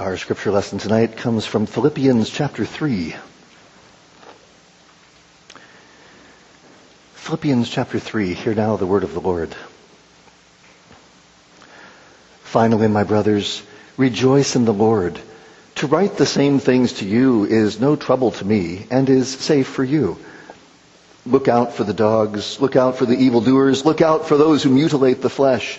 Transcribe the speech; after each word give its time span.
Our 0.00 0.16
scripture 0.16 0.50
lesson 0.50 0.78
tonight 0.78 1.18
comes 1.18 1.44
from 1.44 1.66
Philippians 1.66 2.30
chapter 2.30 2.64
3. 2.64 3.14
Philippians 7.16 7.68
chapter 7.68 7.98
3. 7.98 8.32
Hear 8.32 8.54
now 8.54 8.78
the 8.78 8.86
word 8.86 9.04
of 9.04 9.12
the 9.12 9.20
Lord. 9.20 9.54
Finally, 12.44 12.88
my 12.88 13.04
brothers, 13.04 13.62
rejoice 13.98 14.56
in 14.56 14.64
the 14.64 14.72
Lord. 14.72 15.20
To 15.74 15.86
write 15.86 16.16
the 16.16 16.24
same 16.24 16.60
things 16.60 16.94
to 16.94 17.04
you 17.04 17.44
is 17.44 17.78
no 17.78 17.94
trouble 17.94 18.30
to 18.30 18.44
me 18.46 18.86
and 18.90 19.06
is 19.10 19.28
safe 19.28 19.66
for 19.68 19.84
you. 19.84 20.16
Look 21.26 21.46
out 21.46 21.74
for 21.74 21.84
the 21.84 21.92
dogs. 21.92 22.58
Look 22.58 22.74
out 22.74 22.96
for 22.96 23.04
the 23.04 23.18
evildoers. 23.18 23.84
Look 23.84 24.00
out 24.00 24.28
for 24.28 24.38
those 24.38 24.62
who 24.62 24.70
mutilate 24.70 25.20
the 25.20 25.28
flesh. 25.28 25.78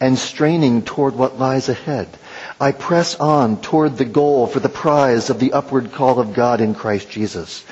and 0.00 0.18
straining 0.18 0.82
toward 0.82 1.14
what 1.14 1.38
lies 1.38 1.68
ahead. 1.68 2.08
I 2.60 2.72
press 2.72 3.14
on 3.16 3.60
toward 3.60 3.96
the 3.96 4.04
goal 4.04 4.46
for 4.46 4.60
the 4.60 4.68
prize 4.68 5.30
of 5.30 5.40
the 5.40 5.52
upward 5.52 5.92
call 5.92 6.20
of 6.20 6.34
God 6.34 6.60
in 6.60 6.74
Christ 6.74 7.10
Jesus. 7.10 7.64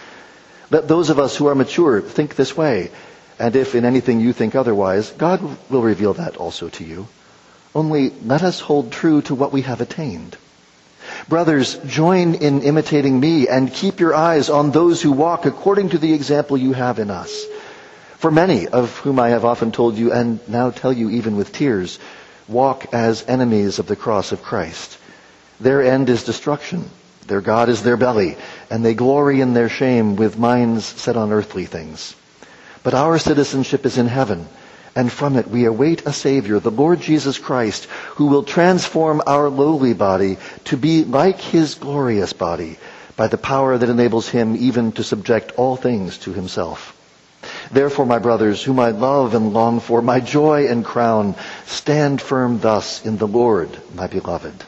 Let 0.71 0.89
those 0.89 1.11
of 1.11 1.19
us 1.19 1.37
who 1.37 1.47
are 1.47 1.55
mature 1.55 2.01
think 2.01 2.35
this 2.35 2.57
way, 2.57 2.91
and 3.39 3.55
if 3.55 3.75
in 3.75 3.85
anything 3.85 4.21
you 4.21 4.33
think 4.33 4.55
otherwise, 4.55 5.11
God 5.13 5.41
will 5.71 5.83
reveal 5.83 6.15
that 6.15 6.37
also 6.37 6.69
to 6.71 6.85
you. 6.85 7.07
Only 7.75 8.11
let 8.25 8.43
us 8.43 8.59
hold 8.59 8.91
true 8.91 9.23
to 9.23 9.35
what 9.35 9.53
we 9.53 9.63
have 9.63 9.81
attained. 9.81 10.37
Brothers, 11.29 11.75
join 11.87 12.35
in 12.35 12.63
imitating 12.63 13.21
me 13.21 13.49
and 13.49 13.73
keep 13.73 14.01
your 14.01 14.15
eyes 14.15 14.51
on 14.51 14.71
those 14.71 15.03
who 15.03 15.13
walk 15.13 15.47
according 15.47 15.91
to 15.91 15.99
the 15.99 16.13
example 16.13 16.57
you 16.57 16.73
have 16.73 16.99
in 16.99 17.11
us. 17.11 17.45
For 18.19 18.31
many, 18.31 18.67
of 18.67 18.97
whom 18.99 19.21
I 19.21 19.29
have 19.29 19.45
often 19.45 19.73
told 19.73 19.97
you 19.97 20.13
and 20.13 20.41
now 20.49 20.71
tell 20.71 20.93
you 20.93 21.11
even 21.11 21.37
with 21.37 21.53
tears, 21.53 21.99
walk 22.49 22.95
as 22.95 23.25
enemies 23.29 23.79
of 23.79 23.87
the 23.87 23.97
cross 23.97 24.33
of 24.33 24.43
Christ. 24.43 24.99
Their 25.61 25.83
end 25.83 26.09
is 26.09 26.25
destruction. 26.25 26.91
Their 27.27 27.41
God 27.41 27.69
is 27.69 27.83
their 27.83 27.97
belly, 27.97 28.37
and 28.71 28.85
they 28.85 28.95
glory 28.95 29.41
in 29.41 29.53
their 29.53 29.69
shame 29.69 30.17
with 30.17 30.39
minds 30.39 30.85
set 30.85 31.17
on 31.17 31.33
earthly 31.33 31.67
things. 31.67 32.15
But 32.83 32.95
our 32.95 33.19
citizenship 33.19 33.85
is 33.85 33.99
in 33.99 34.07
heaven, 34.07 34.47
and 34.95 35.13
from 35.13 35.37
it 35.37 35.49
we 35.49 35.65
await 35.65 36.07
a 36.07 36.13
Savior, 36.13 36.59
the 36.61 36.71
Lord 36.71 37.01
Jesus 37.01 37.37
Christ, 37.37 37.85
who 38.15 38.27
will 38.27 38.45
transform 38.45 39.23
our 39.27 39.51
lowly 39.51 39.93
body 39.93 40.39
to 40.67 40.77
be 40.77 41.05
like 41.05 41.41
His 41.41 41.75
glorious 41.75 42.33
body 42.33 42.79
by 43.17 43.27
the 43.27 43.39
power 43.39 43.77
that 43.77 43.91
enables 43.91 44.29
Him 44.29 44.57
even 44.57 44.93
to 44.93 45.05
subject 45.05 45.53
all 45.57 45.77
things 45.77 46.17
to 46.19 46.33
Himself. 46.33 46.96
Therefore, 47.71 48.07
my 48.07 48.19
brothers, 48.19 48.63
whom 48.63 48.79
I 48.79 48.91
love 48.91 49.35
and 49.35 49.53
long 49.53 49.81
for, 49.81 50.01
my 50.03 50.21
joy 50.21 50.69
and 50.69 50.85
crown, 50.85 51.35
stand 51.67 52.21
firm 52.21 52.61
thus 52.61 53.05
in 53.05 53.17
the 53.17 53.27
Lord, 53.27 53.77
my 53.95 54.07
beloved. 54.07 54.65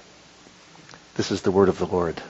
This 1.15 1.31
is 1.31 1.43
the 1.43 1.51
word 1.51 1.69
of 1.69 1.79
the 1.79 1.87
Lord. 1.87 2.21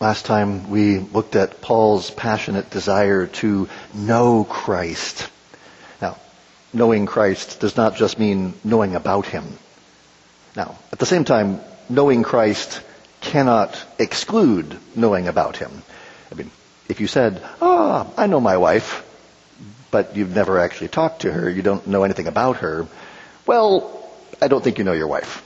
Last 0.00 0.24
time 0.26 0.68
we 0.68 0.98
looked 0.98 1.36
at 1.36 1.60
Paul's 1.60 2.10
passionate 2.10 2.70
desire 2.70 3.28
to 3.28 3.68
know 3.94 4.42
Christ. 4.42 5.30
Now, 6.00 6.18
knowing 6.72 7.06
Christ 7.06 7.60
does 7.60 7.76
not 7.76 7.94
just 7.94 8.18
mean 8.18 8.54
knowing 8.64 8.96
about 8.96 9.26
him. 9.26 9.44
Now, 10.56 10.76
at 10.92 10.98
the 10.98 11.06
same 11.06 11.24
time, 11.24 11.60
knowing 11.88 12.24
Christ 12.24 12.82
cannot 13.22 13.82
exclude 13.98 14.76
knowing 14.94 15.28
about 15.28 15.56
him. 15.56 15.82
I 16.30 16.34
mean, 16.34 16.50
if 16.88 17.00
you 17.00 17.06
said, 17.06 17.42
ah, 17.62 18.06
I 18.16 18.26
know 18.26 18.40
my 18.40 18.58
wife, 18.58 19.08
but 19.90 20.16
you've 20.16 20.34
never 20.34 20.58
actually 20.58 20.88
talked 20.88 21.22
to 21.22 21.32
her, 21.32 21.48
you 21.48 21.62
don't 21.62 21.86
know 21.86 22.02
anything 22.02 22.26
about 22.26 22.58
her, 22.58 22.86
well, 23.46 24.02
I 24.40 24.48
don't 24.48 24.62
think 24.62 24.78
you 24.78 24.84
know 24.84 24.92
your 24.92 25.08
wife. 25.08 25.42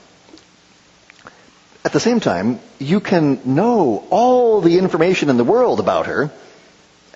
At 1.85 1.93
the 1.93 1.99
same 1.99 2.19
time, 2.19 2.59
you 2.79 2.99
can 2.99 3.39
know 3.45 4.05
all 4.09 4.59
the 4.59 4.77
information 4.77 5.29
in 5.29 5.37
the 5.37 5.43
world 5.43 5.79
about 5.79 6.07
her 6.07 6.23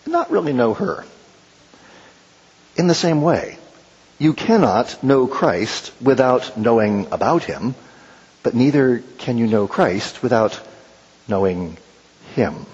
and 0.03 0.11
not 0.13 0.31
really 0.31 0.53
know 0.53 0.73
her. 0.73 1.03
In 2.77 2.87
the 2.87 2.95
same 2.95 3.21
way, 3.21 3.57
you 4.17 4.33
cannot 4.33 5.03
know 5.03 5.27
Christ 5.27 5.91
without 6.01 6.57
knowing 6.57 7.07
about 7.11 7.43
him, 7.43 7.75
but 8.43 8.55
neither 8.55 9.03
can 9.17 9.37
you 9.37 9.47
know 9.47 9.67
Christ 9.67 10.23
without 10.23 10.59
knowing 11.27 11.77
Him. 12.35 12.65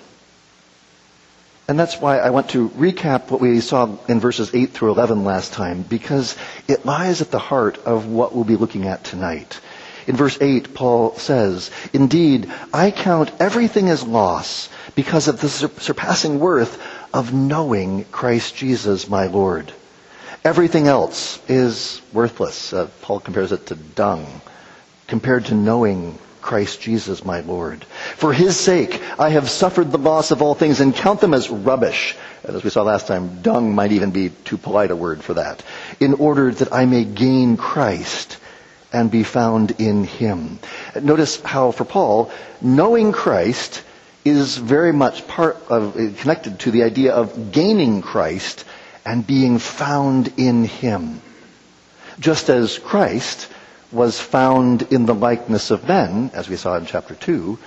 And 1.68 1.78
that's 1.78 2.00
why 2.00 2.20
I 2.20 2.30
want 2.30 2.50
to 2.52 2.70
recap 2.70 3.30
what 3.30 3.42
we 3.42 3.60
saw 3.60 3.98
in 4.08 4.22
verses 4.22 4.52
8 4.54 4.72
through 4.72 4.92
11 4.92 5.26
last 5.26 5.52
time, 5.52 5.82
because 5.82 6.38
it 6.68 6.86
lies 6.86 7.22
at 7.22 7.30
the 7.30 7.40
heart 7.40 7.78
of 7.80 8.08
what 8.08 8.34
we'll 8.34 8.46
be 8.46 8.56
looking 8.56 8.88
at 8.88 9.04
tonight. 9.04 9.60
In 10.08 10.16
verse 10.16 10.38
8, 10.40 10.74
Paul 10.74 11.16
says, 11.18 11.70
Indeed, 11.92 12.50
I 12.74 12.92
count 12.92 13.34
everything 13.42 13.90
as 13.90 14.08
loss 14.08 14.70
because 14.96 15.28
of 15.28 15.42
the 15.42 15.50
surpassing 15.50 16.40
worth 16.40 16.82
of 17.14 17.34
knowing 17.34 18.06
Christ 18.06 18.56
Jesus 18.56 19.10
my 19.10 19.28
Lord. 19.28 19.74
Everything 20.46 20.88
else 20.88 21.42
is 21.50 22.02
worthless. 22.14 22.72
Uh, 22.72 22.88
Paul 23.02 23.20
compares 23.20 23.52
it 23.52 23.66
to 23.66 23.76
dung 23.76 24.42
compared 25.08 25.46
to 25.46 25.56
knowing 25.56 26.18
Christ 26.42 26.80
Jesus 26.80 27.26
my 27.26 27.42
Lord. 27.42 27.84
For 28.16 28.32
his 28.32 28.58
sake, 28.58 29.02
I 29.20 29.30
have 29.30 29.50
suffered 29.50 29.92
the 29.92 29.98
loss 29.98 30.32
of 30.32 30.42
all 30.42 30.56
things 30.56 30.80
and 30.80 30.96
count 30.96 31.20
them 31.20 31.34
as 31.34 31.50
rubbish. 31.50 32.16
And 32.44 32.56
as 32.56 32.64
we 32.64 32.70
saw 32.70 32.84
last 32.84 33.08
time, 33.08 33.42
dung 33.42 33.76
might 33.76 33.92
even 33.92 34.12
be 34.12 34.30
too 34.30 34.58
polite 34.58 34.92
a 34.92 34.96
word 34.96 35.24
for 35.24 35.34
that. 35.34 35.64
In 36.00 36.14
order 36.14 36.52
that 36.52 36.72
I 36.72 36.86
may 36.86 37.04
gain 37.04 37.58
Christ 37.58 38.38
and 38.94 39.12
be 39.12 39.24
found 39.24 39.72
in 39.80 40.06
him. 40.06 40.60
Notice 41.02 41.42
how 41.42 41.72
for 41.72 41.84
Paul, 41.84 42.32
knowing 42.62 43.12
Christ 43.12 43.84
is 44.24 44.58
very 44.58 44.94
much 44.94 45.28
part 45.28 45.58
of, 45.70 45.96
connected 46.20 46.60
to 46.62 46.72
the 46.72 46.84
idea 46.84 47.14
of 47.14 47.52
gaining 47.52 48.02
Christ 48.02 48.64
and 49.06 49.26
being 49.28 49.60
found 49.60 50.34
in 50.38 50.64
him. 50.64 51.22
Just 52.20 52.50
as 52.50 52.80
Christ 52.80 53.50
was 53.92 54.20
found 54.20 54.82
in 54.84 55.06
the 55.06 55.16
likeness 55.16 55.72
of 55.72 55.88
men, 55.88 56.32
as 56.34 56.50
we 56.50 56.56
saw 56.58 56.76
in 56.78 56.86
chapter 56.86 57.16
2, 57.16 57.58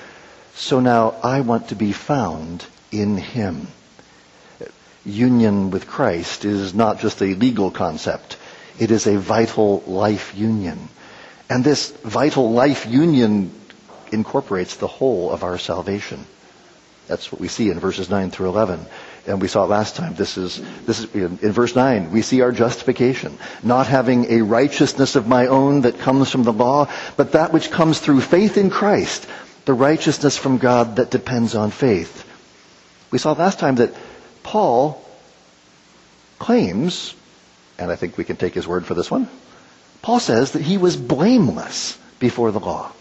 so 0.55 0.81
now 0.81 1.15
I 1.23 1.41
want 1.41 1.69
to 1.69 1.75
be 1.75 1.93
found 1.93 2.65
in 2.93 3.17
him. 3.17 3.69
Union 5.05 5.71
with 5.71 5.87
Christ 5.87 6.45
is 6.45 6.75
not 6.75 7.01
just 7.01 7.23
a 7.23 7.35
legal 7.35 7.71
concept. 7.71 8.37
It 8.79 8.91
is 8.91 9.07
a 9.07 9.19
vital 9.19 9.83
life 9.87 10.35
union. 10.37 10.89
And 11.49 11.65
this 11.65 11.91
vital 11.91 12.51
life 12.53 12.87
union 12.87 13.53
incorporates 14.13 14.77
the 14.77 14.87
whole 14.87 15.31
of 15.31 15.43
our 15.43 15.59
salvation. 15.59 16.27
That's 17.07 17.33
what 17.33 17.41
we 17.41 17.49
see 17.49 17.71
in 17.71 17.81
verses 17.81 18.11
9 18.11 18.31
through 18.31 18.49
11. 18.51 18.87
And 19.27 19.41
we 19.41 19.49
saw 19.49 19.65
it 19.65 19.69
last 19.69 19.97
time. 19.97 20.15
This 20.15 20.39
is, 20.39 20.63
this 20.87 21.01
is, 21.01 21.15
in, 21.15 21.39
in 21.43 21.53
verse 21.53 21.77
9, 21.77 22.11
we 22.11 22.23
see 22.23 22.41
our 22.41 22.53
justification. 22.53 23.39
Not 23.63 23.87
having 23.87 24.31
a 24.33 24.43
righteousness 24.43 25.17
of 25.17 25.29
my 25.29 25.47
own 25.47 25.83
that 25.83 25.99
comes 25.99 26.31
from 26.31 26.43
the 26.43 26.53
law, 26.53 26.91
but 27.17 27.33
that 27.33 27.53
which 27.53 27.71
comes 27.71 28.01
through 28.01 28.23
faith 28.23 28.57
in 28.57 28.71
Christ, 28.71 29.27
the 29.67 29.75
righteousness 29.75 30.37
from 30.37 30.59
God 30.59 30.97
that 30.97 31.11
depends 31.11 31.55
on 31.55 31.71
faith. 31.71 32.27
We 33.11 33.19
saw 33.19 33.33
last 33.33 33.59
time 33.59 33.77
that 33.77 33.95
Paul 34.43 35.05
claims, 36.39 37.15
and 37.79 37.91
I 37.91 37.97
think 37.97 38.17
we 38.17 38.25
can 38.25 38.37
take 38.37 38.55
his 38.55 38.67
word 38.67 38.87
for 38.87 38.95
this 38.95 39.11
one, 39.11 39.29
Paul 40.03 40.21
says 40.21 40.53
that 40.53 40.63
he 40.63 40.79
was 40.79 40.97
blameless 40.97 41.99
before 42.19 42.51
the 42.53 42.61
law. 42.61 42.93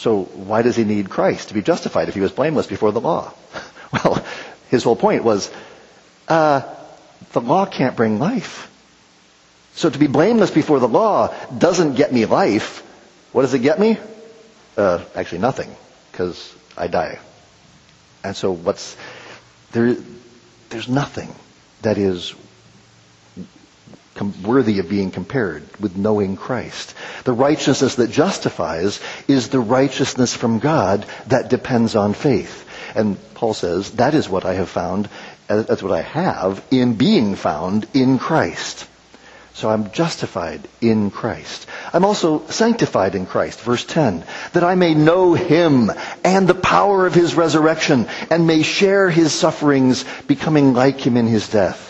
So 0.00 0.22
why 0.22 0.62
does 0.62 0.76
he 0.76 0.84
need 0.84 1.10
Christ 1.10 1.48
to 1.48 1.54
be 1.54 1.60
justified 1.60 2.08
if 2.08 2.14
he 2.14 2.22
was 2.22 2.32
blameless 2.32 2.66
before 2.66 2.90
the 2.90 3.00
law? 3.00 3.32
Well, 3.92 4.24
his 4.68 4.84
whole 4.84 4.94
point 4.94 5.24
was, 5.24 5.50
uh, 6.28 6.62
the 7.32 7.40
law 7.40 7.66
can't 7.66 7.96
bring 7.96 8.20
life. 8.20 8.70
So 9.74 9.90
to 9.90 9.98
be 9.98 10.06
blameless 10.06 10.52
before 10.52 10.78
the 10.78 10.86
law 10.86 11.34
doesn't 11.58 11.96
get 11.96 12.12
me 12.12 12.24
life. 12.24 12.86
What 13.32 13.42
does 13.42 13.52
it 13.52 13.62
get 13.62 13.80
me? 13.80 13.98
Uh, 14.76 15.04
actually 15.16 15.40
nothing, 15.40 15.74
because 16.12 16.54
I 16.76 16.86
die. 16.86 17.18
And 18.22 18.36
so 18.36 18.52
what's, 18.52 18.96
there, 19.72 19.96
there's 20.68 20.88
nothing 20.88 21.34
that 21.82 21.98
is 21.98 22.32
worthy 24.42 24.78
of 24.80 24.88
being 24.88 25.10
compared 25.10 25.62
with 25.80 25.96
knowing 25.96 26.36
Christ. 26.36 26.94
The 27.24 27.32
righteousness 27.32 27.94
that 27.94 28.10
justifies 28.10 29.00
is 29.28 29.48
the 29.48 29.60
righteousness 29.60 30.34
from 30.34 30.58
God 30.58 31.06
that 31.28 31.48
depends 31.48 31.96
on 31.96 32.12
faith. 32.12 32.66
And 32.94 33.16
Paul 33.34 33.54
says, 33.54 33.92
that 33.92 34.14
is 34.14 34.28
what 34.28 34.44
I 34.44 34.54
have 34.54 34.68
found, 34.68 35.08
uh, 35.48 35.62
that's 35.62 35.82
what 35.82 35.92
I 35.92 36.02
have 36.02 36.62
in 36.70 36.94
being 36.94 37.34
found 37.34 37.86
in 37.94 38.18
Christ. 38.18 38.86
So 39.54 39.68
I'm 39.68 39.90
justified 39.90 40.66
in 40.80 41.10
Christ. 41.10 41.66
I'm 41.92 42.04
also 42.04 42.46
sanctified 42.46 43.14
in 43.14 43.26
Christ. 43.26 43.60
Verse 43.60 43.84
10. 43.84 44.24
That 44.52 44.64
I 44.64 44.74
may 44.74 44.94
know 44.94 45.34
Him 45.34 45.90
and 46.24 46.48
the 46.48 46.54
power 46.54 47.06
of 47.06 47.14
His 47.14 47.34
resurrection 47.34 48.08
and 48.30 48.46
may 48.46 48.62
share 48.62 49.10
His 49.10 49.32
sufferings, 49.32 50.04
becoming 50.26 50.72
like 50.72 51.00
Him 51.00 51.16
in 51.16 51.26
His 51.26 51.48
death 51.48 51.89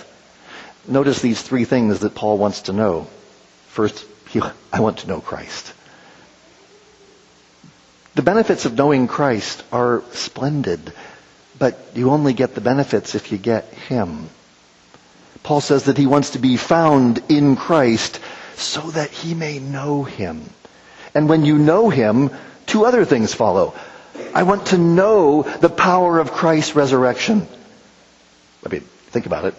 Notice 0.90 1.22
these 1.22 1.40
three 1.40 1.64
things 1.64 2.00
that 2.00 2.16
Paul 2.16 2.36
wants 2.36 2.62
to 2.62 2.72
know. 2.72 3.06
First, 3.68 4.04
he, 4.28 4.40
I 4.72 4.80
want 4.80 4.98
to 4.98 5.08
know 5.08 5.20
Christ. 5.20 5.72
The 8.16 8.22
benefits 8.22 8.64
of 8.64 8.76
knowing 8.76 9.06
Christ 9.06 9.62
are 9.70 10.02
splendid, 10.10 10.92
but 11.60 11.78
you 11.94 12.10
only 12.10 12.32
get 12.32 12.56
the 12.56 12.60
benefits 12.60 13.14
if 13.14 13.30
you 13.30 13.38
get 13.38 13.72
Him. 13.72 14.28
Paul 15.44 15.60
says 15.60 15.84
that 15.84 15.96
he 15.96 16.06
wants 16.06 16.30
to 16.30 16.40
be 16.40 16.56
found 16.56 17.22
in 17.28 17.54
Christ 17.54 18.18
so 18.56 18.80
that 18.90 19.10
he 19.10 19.34
may 19.34 19.60
know 19.60 20.02
Him. 20.02 20.42
And 21.14 21.28
when 21.28 21.44
you 21.44 21.56
know 21.56 21.88
Him, 21.88 22.30
two 22.66 22.84
other 22.84 23.04
things 23.04 23.32
follow. 23.32 23.74
I 24.34 24.42
want 24.42 24.66
to 24.66 24.78
know 24.78 25.42
the 25.42 25.70
power 25.70 26.18
of 26.18 26.32
Christ's 26.32 26.74
resurrection. 26.74 27.46
I 28.66 28.70
mean, 28.70 28.80
think 29.12 29.26
about 29.26 29.44
it 29.44 29.54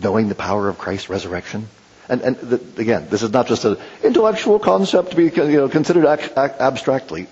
knowing 0.00 0.28
the 0.28 0.34
power 0.34 0.68
of 0.68 0.78
Christ's 0.78 1.08
resurrection. 1.08 1.68
And, 2.08 2.20
and 2.22 2.36
the, 2.36 2.80
again, 2.80 3.08
this 3.10 3.22
is 3.22 3.32
not 3.32 3.48
just 3.48 3.64
an 3.64 3.78
intellectual 4.04 4.58
concept 4.58 5.10
to 5.10 5.16
be 5.16 5.24
you 5.24 5.56
know, 5.56 5.68
considered 5.68 6.06
abstractly. 6.06 7.26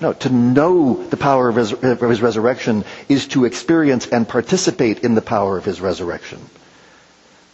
No, 0.00 0.12
to 0.14 0.30
know 0.30 1.04
the 1.04 1.16
power 1.16 1.48
of 1.48 1.56
his, 1.56 1.72
of 1.72 2.00
his 2.00 2.22
resurrection 2.22 2.84
is 3.08 3.28
to 3.28 3.44
experience 3.44 4.06
and 4.06 4.26
participate 4.26 5.00
in 5.00 5.14
the 5.14 5.22
power 5.22 5.58
of 5.58 5.64
his 5.64 5.80
resurrection. 5.80 6.38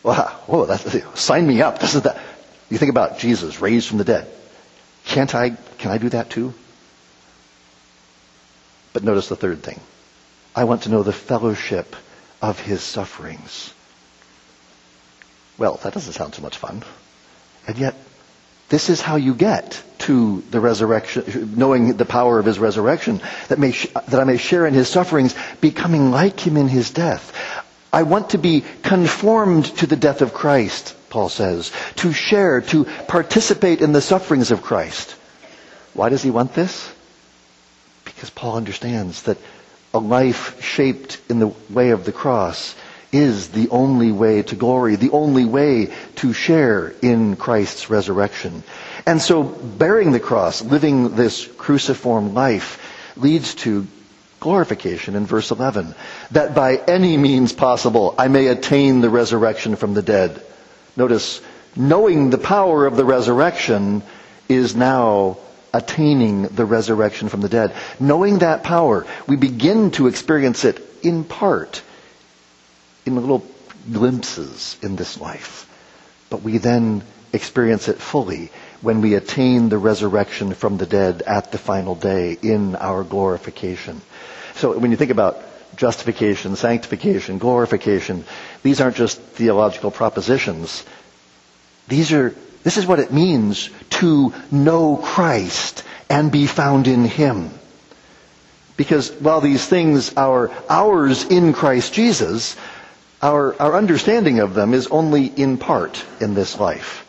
Wow, 0.04 0.28
whoa, 0.46 0.66
that's, 0.66 1.20
sign 1.20 1.46
me 1.46 1.60
up. 1.62 1.80
Doesn't 1.80 2.04
that, 2.04 2.20
you 2.70 2.78
think 2.78 2.90
about 2.90 3.18
Jesus 3.18 3.60
raised 3.60 3.88
from 3.88 3.98
the 3.98 4.04
dead. 4.04 4.28
Can't 5.06 5.34
I, 5.34 5.50
can 5.78 5.90
I 5.90 5.98
do 5.98 6.08
that 6.10 6.30
too? 6.30 6.54
But 8.92 9.02
notice 9.02 9.28
the 9.28 9.36
third 9.36 9.62
thing. 9.62 9.80
I 10.54 10.64
want 10.64 10.82
to 10.82 10.90
know 10.90 11.02
the 11.02 11.12
fellowship 11.12 11.96
of 12.40 12.60
his 12.60 12.82
sufferings. 12.82 13.72
Well, 15.58 15.80
that 15.82 15.94
doesn't 15.94 16.12
sound 16.12 16.34
so 16.34 16.42
much 16.42 16.56
fun. 16.56 16.82
And 17.66 17.78
yet, 17.78 17.94
this 18.68 18.90
is 18.90 19.00
how 19.00 19.16
you 19.16 19.34
get 19.34 19.82
to 20.00 20.42
the 20.50 20.60
resurrection, 20.60 21.54
knowing 21.56 21.96
the 21.96 22.04
power 22.04 22.38
of 22.38 22.46
his 22.46 22.58
resurrection, 22.58 23.20
that, 23.48 23.58
may, 23.58 23.70
that 23.70 24.20
I 24.20 24.24
may 24.24 24.36
share 24.36 24.66
in 24.66 24.74
his 24.74 24.88
sufferings, 24.88 25.34
becoming 25.60 26.10
like 26.10 26.40
him 26.40 26.56
in 26.56 26.68
his 26.68 26.90
death. 26.90 27.32
I 27.92 28.02
want 28.02 28.30
to 28.30 28.38
be 28.38 28.64
conformed 28.82 29.66
to 29.76 29.86
the 29.86 29.96
death 29.96 30.20
of 30.20 30.34
Christ, 30.34 30.94
Paul 31.08 31.28
says, 31.28 31.72
to 31.96 32.12
share, 32.12 32.60
to 32.62 32.84
participate 32.84 33.80
in 33.80 33.92
the 33.92 34.02
sufferings 34.02 34.50
of 34.50 34.62
Christ. 34.62 35.12
Why 35.94 36.08
does 36.08 36.22
he 36.22 36.30
want 36.30 36.52
this? 36.52 36.92
Because 38.04 38.30
Paul 38.30 38.56
understands 38.56 39.22
that 39.22 39.38
a 39.94 39.98
life 39.98 40.62
shaped 40.62 41.20
in 41.30 41.38
the 41.38 41.54
way 41.70 41.90
of 41.90 42.04
the 42.04 42.12
cross 42.12 42.74
is 43.12 43.48
the 43.48 43.68
only 43.70 44.12
way 44.12 44.42
to 44.42 44.56
glory, 44.56 44.96
the 44.96 45.10
only 45.10 45.44
way 45.44 45.92
to 46.16 46.32
share 46.32 46.92
in 47.02 47.36
Christ's 47.36 47.88
resurrection. 47.88 48.62
And 49.06 49.20
so 49.20 49.42
bearing 49.42 50.12
the 50.12 50.20
cross, 50.20 50.62
living 50.62 51.14
this 51.14 51.46
cruciform 51.56 52.34
life, 52.34 52.82
leads 53.16 53.54
to 53.56 53.86
glorification 54.40 55.14
in 55.14 55.26
verse 55.26 55.50
11. 55.50 55.94
That 56.32 56.54
by 56.54 56.76
any 56.76 57.16
means 57.16 57.52
possible 57.52 58.14
I 58.18 58.28
may 58.28 58.48
attain 58.48 59.00
the 59.00 59.10
resurrection 59.10 59.76
from 59.76 59.94
the 59.94 60.02
dead. 60.02 60.42
Notice, 60.96 61.40
knowing 61.74 62.30
the 62.30 62.38
power 62.38 62.86
of 62.86 62.96
the 62.96 63.04
resurrection 63.04 64.02
is 64.48 64.74
now 64.74 65.38
attaining 65.72 66.42
the 66.42 66.64
resurrection 66.64 67.28
from 67.28 67.40
the 67.42 67.48
dead. 67.48 67.74
Knowing 68.00 68.38
that 68.38 68.62
power, 68.62 69.06
we 69.26 69.36
begin 69.36 69.90
to 69.92 70.06
experience 70.06 70.64
it 70.64 70.80
in 71.02 71.24
part 71.24 71.82
in 73.06 73.16
little 73.16 73.44
glimpses 73.92 74.76
in 74.82 74.96
this 74.96 75.20
life. 75.20 75.70
But 76.28 76.42
we 76.42 76.58
then 76.58 77.02
experience 77.32 77.88
it 77.88 77.98
fully 77.98 78.50
when 78.80 79.00
we 79.00 79.14
attain 79.14 79.68
the 79.68 79.78
resurrection 79.78 80.54
from 80.54 80.76
the 80.76 80.86
dead 80.86 81.22
at 81.22 81.52
the 81.52 81.58
final 81.58 81.94
day 81.94 82.36
in 82.42 82.76
our 82.76 83.04
glorification. 83.04 84.00
So 84.56 84.78
when 84.78 84.90
you 84.90 84.96
think 84.96 85.10
about 85.10 85.38
justification, 85.76 86.56
sanctification, 86.56 87.38
glorification, 87.38 88.24
these 88.62 88.80
aren't 88.80 88.96
just 88.96 89.20
theological 89.20 89.90
propositions. 89.90 90.84
These 91.88 92.12
are, 92.12 92.34
this 92.62 92.76
is 92.76 92.86
what 92.86 92.98
it 93.00 93.12
means 93.12 93.70
to 94.00 94.32
know 94.50 94.96
Christ 94.96 95.84
and 96.08 96.32
be 96.32 96.46
found 96.46 96.88
in 96.88 97.04
Him. 97.04 97.50
Because 98.76 99.10
while 99.10 99.40
these 99.40 99.66
things 99.66 100.14
are 100.14 100.50
ours 100.68 101.24
in 101.24 101.52
Christ 101.52 101.94
Jesus, 101.94 102.56
our, 103.22 103.60
our 103.60 103.76
understanding 103.76 104.40
of 104.40 104.54
them 104.54 104.74
is 104.74 104.86
only 104.88 105.26
in 105.26 105.58
part 105.58 106.04
in 106.20 106.34
this 106.34 106.58
life. 106.58 107.02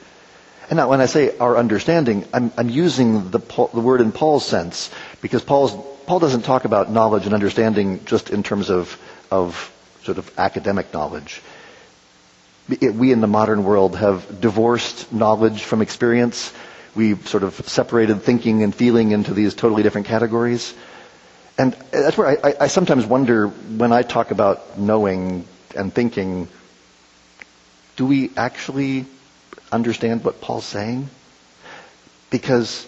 And 0.70 0.78
now 0.78 0.90
when 0.90 1.00
I 1.00 1.06
say 1.06 1.38
our 1.38 1.56
understanding, 1.58 2.26
I'm, 2.34 2.52
I'm 2.58 2.70
using 2.70 3.32
the, 3.32 3.40
the 3.40 3.82
word 3.82 4.02
in 4.02 4.12
Paul's 4.12 4.46
sense 4.46 4.92
because 5.22 5.42
Paul's, 5.42 5.74
Paul 6.06 6.20
doesn't 6.20 6.42
talk 6.42 6.66
about 6.66 6.92
knowledge 6.92 7.26
and 7.26 7.34
understanding 7.34 8.04
just 8.06 8.30
in 8.30 8.44
terms 8.44 8.70
of, 8.70 9.00
of 9.32 9.74
sort 10.04 10.18
of 10.18 10.30
academic 10.38 10.94
knowledge. 10.94 11.42
It, 12.70 12.94
we 12.94 13.14
in 13.14 13.22
the 13.22 13.28
modern 13.28 13.64
world 13.64 13.96
have 13.96 14.42
divorced 14.42 15.12
knowledge 15.14 15.64
from 15.64 15.82
experience. 15.82 16.52
We've 16.96 17.26
sort 17.28 17.44
of 17.44 17.54
separated 17.54 18.24
thinking 18.24 18.64
and 18.64 18.76
feeling 18.76 19.12
into 19.12 19.34
these 19.34 19.54
totally 19.54 19.84
different 19.84 20.08
categories. 20.08 20.74
And 21.58 21.74
that's 21.92 22.18
where 22.18 22.46
I, 22.46 22.56
I 22.62 22.68
sometimes 22.68 23.06
wonder 23.06 23.48
when 23.48 23.94
I 23.94 24.02
talk 24.02 24.32
about 24.32 24.78
knowing 24.78 25.46
and 25.78 25.94
thinking, 25.94 26.48
do 27.96 28.06
we 28.06 28.32
actually 28.36 29.06
understand 29.72 30.24
what 30.24 30.42
Paul's 30.42 30.66
saying? 30.66 31.10
Because 32.30 32.88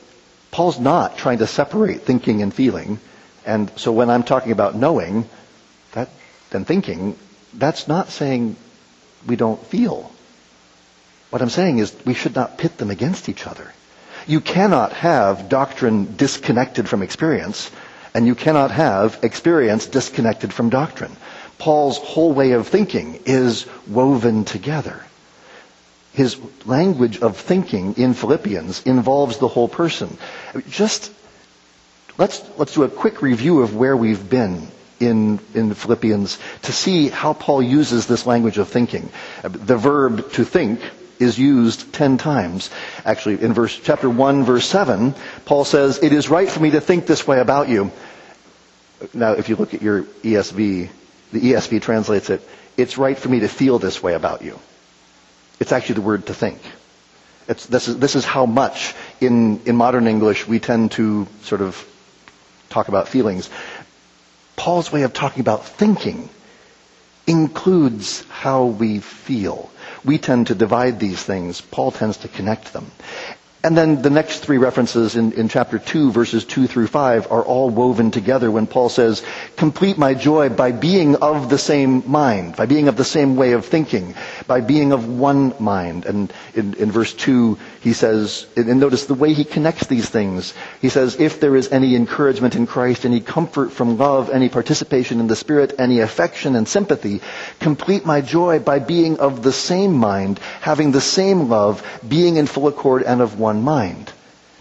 Paul's 0.52 0.80
not 0.80 1.18
trying 1.18 1.40
to 1.40 1.48
separate 1.48 2.02
thinking 2.02 2.42
and 2.42 2.54
feeling. 2.54 3.00
And 3.46 3.72
so 3.78 3.92
when 3.92 4.10
I'm 4.10 4.24
talking 4.24 4.52
about 4.52 4.76
knowing 4.76 5.26
that 5.94 6.10
and 6.52 6.66
thinking, 6.66 7.18
that's 7.54 7.88
not 7.88 8.10
saying 8.10 8.56
we 9.28 9.36
don't 9.36 9.64
feel. 9.68 10.12
What 11.30 11.42
I'm 11.42 11.50
saying 11.50 11.78
is 11.80 11.96
we 12.06 12.14
should 12.14 12.36
not 12.36 12.58
pit 12.58 12.78
them 12.78 12.90
against 12.90 13.30
each 13.30 13.46
other. 13.46 13.72
You 14.28 14.42
cannot 14.42 14.94
have 14.94 15.50
doctrine 15.50 16.16
disconnected 16.16 16.90
from 16.90 17.02
experience, 17.04 17.70
and 18.14 18.26
you 18.28 18.36
cannot 18.36 18.72
have 18.72 19.20
experience 19.24 19.86
disconnected 19.86 20.54
from 20.54 20.70
doctrine. 20.70 21.16
Paul's 21.60 21.98
whole 21.98 22.34
way 22.34 22.54
of 22.54 22.68
thinking 22.68 23.20
is 23.26 23.68
woven 23.88 24.46
together. 24.46 25.04
His 26.14 26.38
language 26.66 27.20
of 27.20 27.38
thinking 27.38 27.94
in 27.96 28.14
Philippians 28.14 28.84
involves 28.84 29.38
the 29.38 29.48
whole 29.48 29.68
person. 29.68 30.18
Just 30.70 31.12
let's, 32.18 32.42
let's 32.58 32.74
do 32.74 32.84
a 32.84 32.90
quick 32.90 33.22
review 33.22 33.62
of 33.62 33.76
where 33.76 33.96
we've 33.96 34.30
been 34.30 34.68
in, 35.00 35.40
in 35.54 35.74
Philippians 35.74 36.40
to 36.64 36.72
see 36.72 37.10
how 37.10 37.34
Paul 37.34 37.62
uses 37.62 38.08
this 38.08 38.26
language 38.26 38.58
of 38.58 38.70
thinking. 38.70 39.10
The 39.44 39.78
verb 39.78 40.32
to 40.34 40.44
think 40.44 40.82
is 41.20 41.38
used 41.38 41.92
ten 41.94 42.18
times. 42.18 42.70
Actually, 43.06 43.42
in 43.42 43.54
verse, 43.54 43.78
chapter 43.84 44.10
1, 44.10 44.46
verse 44.46 44.66
7, 44.66 45.14
Paul 45.46 45.66
says, 45.66 46.02
It 46.02 46.14
is 46.14 46.30
right 46.30 46.50
for 46.50 46.62
me 46.62 46.72
to 46.72 46.82
think 46.82 47.06
this 47.06 47.28
way 47.28 47.40
about 47.40 47.70
you. 47.70 47.92
Now, 49.14 49.34
if 49.34 49.50
you 49.50 49.56
look 49.56 49.74
at 49.74 49.82
your 49.82 50.04
ESV, 50.04 50.90
the 51.32 51.40
ESV 51.54 51.82
translates 51.82 52.30
it, 52.30 52.42
It's 52.80 52.98
right 52.98 53.18
for 53.18 53.28
me 53.28 53.42
to 53.42 53.50
feel 53.50 53.78
this 53.78 54.02
way 54.02 54.14
about 54.14 54.42
you. 54.42 54.58
It's 55.60 55.74
actually 55.74 55.96
the 55.96 56.02
word 56.08 56.28
to 56.28 56.34
think. 56.34 56.60
This, 57.48 57.90
is, 57.90 57.98
this 58.00 58.16
is 58.16 58.24
how 58.24 58.46
much 58.46 58.96
in, 59.20 59.60
in 59.66 59.76
modern 59.76 60.08
English 60.08 60.48
we 60.48 60.60
tend 60.60 60.92
to 60.94 61.28
sort 61.42 61.60
of 61.60 61.76
talk 62.70 62.88
about 62.88 63.10
feelings. 63.10 63.50
Paul's 64.56 64.94
way 64.94 65.02
of 65.02 65.12
talking 65.12 65.42
about 65.42 65.66
thinking 65.66 66.30
includes 67.28 68.24
how 68.30 68.64
we 68.68 69.00
feel. 69.00 69.70
We 70.06 70.18
tend 70.18 70.48
to 70.48 70.56
divide 70.56 71.02
these 71.02 71.22
things. 71.22 71.60
Paul 71.60 71.92
tends 71.92 72.16
to 72.20 72.30
connect 72.30 72.72
them. 72.72 72.90
And 73.62 73.78
then 73.78 74.02
the 74.02 74.10
next 74.10 74.40
three 74.40 74.58
references 74.58 75.18
in, 75.18 75.34
in 75.34 75.50
chapter 75.50 75.80
2, 75.80 76.12
verses 76.14 76.46
2 76.46 76.66
through 76.68 76.88
5, 76.88 77.30
are 77.30 77.44
all 77.44 77.70
woven 77.70 78.10
together 78.10 78.50
when 78.50 78.68
Paul 78.68 78.88
says, 78.88 79.22
Complete 79.58 79.98
my 79.98 80.14
joy 80.14 80.48
by 80.48 80.72
being 80.72 81.18
of 81.18 81.50
the 81.50 81.58
same 81.58 82.10
mind, 82.10 82.56
by 82.56 82.68
being 82.68 82.88
of 82.88 82.96
the 82.96 83.04
same 83.04 83.36
way 83.36 83.52
of 83.52 83.66
thinking, 83.66 84.16
by 84.48 84.62
being 84.62 84.94
of 84.94 85.10
one 85.10 85.54
mind. 85.60 86.06
And 86.06 86.32
in, 86.56 86.74
in 86.76 86.90
verse 86.90 87.14
2, 87.14 87.58
he 87.82 87.92
says, 87.92 88.48
and 88.56 88.80
notice 88.80 89.08
the 89.08 89.14
way 89.14 89.34
he 89.34 89.44
connects 89.44 89.88
these 89.88 90.08
things. 90.08 90.54
He 90.80 90.88
says, 90.88 91.20
If 91.20 91.42
there 91.42 91.58
is 91.58 91.70
any 91.70 91.98
encouragement 91.98 92.56
in 92.56 92.66
Christ, 92.66 93.04
any 93.04 93.20
comfort 93.20 93.74
from 93.74 93.98
love, 93.98 94.30
any 94.30 94.48
participation 94.48 95.20
in 95.20 95.28
the 95.28 95.36
Spirit, 95.36 95.74
any 95.80 96.00
affection 96.00 96.56
and 96.56 96.66
sympathy, 96.66 97.20
complete 97.60 98.06
my 98.06 98.22
joy 98.22 98.60
by 98.60 98.80
being 98.80 99.20
of 99.20 99.44
the 99.44 99.52
same 99.52 99.92
mind, 99.98 100.40
having 100.62 100.94
the 100.94 101.02
same 101.02 101.50
love, 101.50 101.86
being 102.08 102.38
in 102.38 102.48
full 102.48 102.70
accord 102.70 103.04
and 103.04 103.20
of 103.20 103.38
one 103.38 103.49
one 103.50 103.64
mind. 103.64 104.14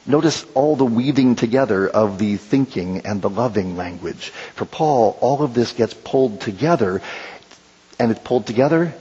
Notice 0.06 0.46
all 0.54 0.74
the 0.74 0.86
weaving 0.86 1.34
together 1.34 1.86
of 1.86 2.18
the 2.18 2.38
thinking 2.38 3.02
and 3.04 3.20
the 3.20 3.28
loving 3.28 3.76
language. 3.76 4.30
For 4.54 4.64
Paul, 4.64 5.18
all 5.20 5.42
of 5.42 5.52
this 5.52 5.72
gets 5.74 5.92
pulled 5.92 6.40
together, 6.40 7.02
and 7.98 8.10
it's 8.10 8.20
pulled 8.24 8.46
together 8.46 8.94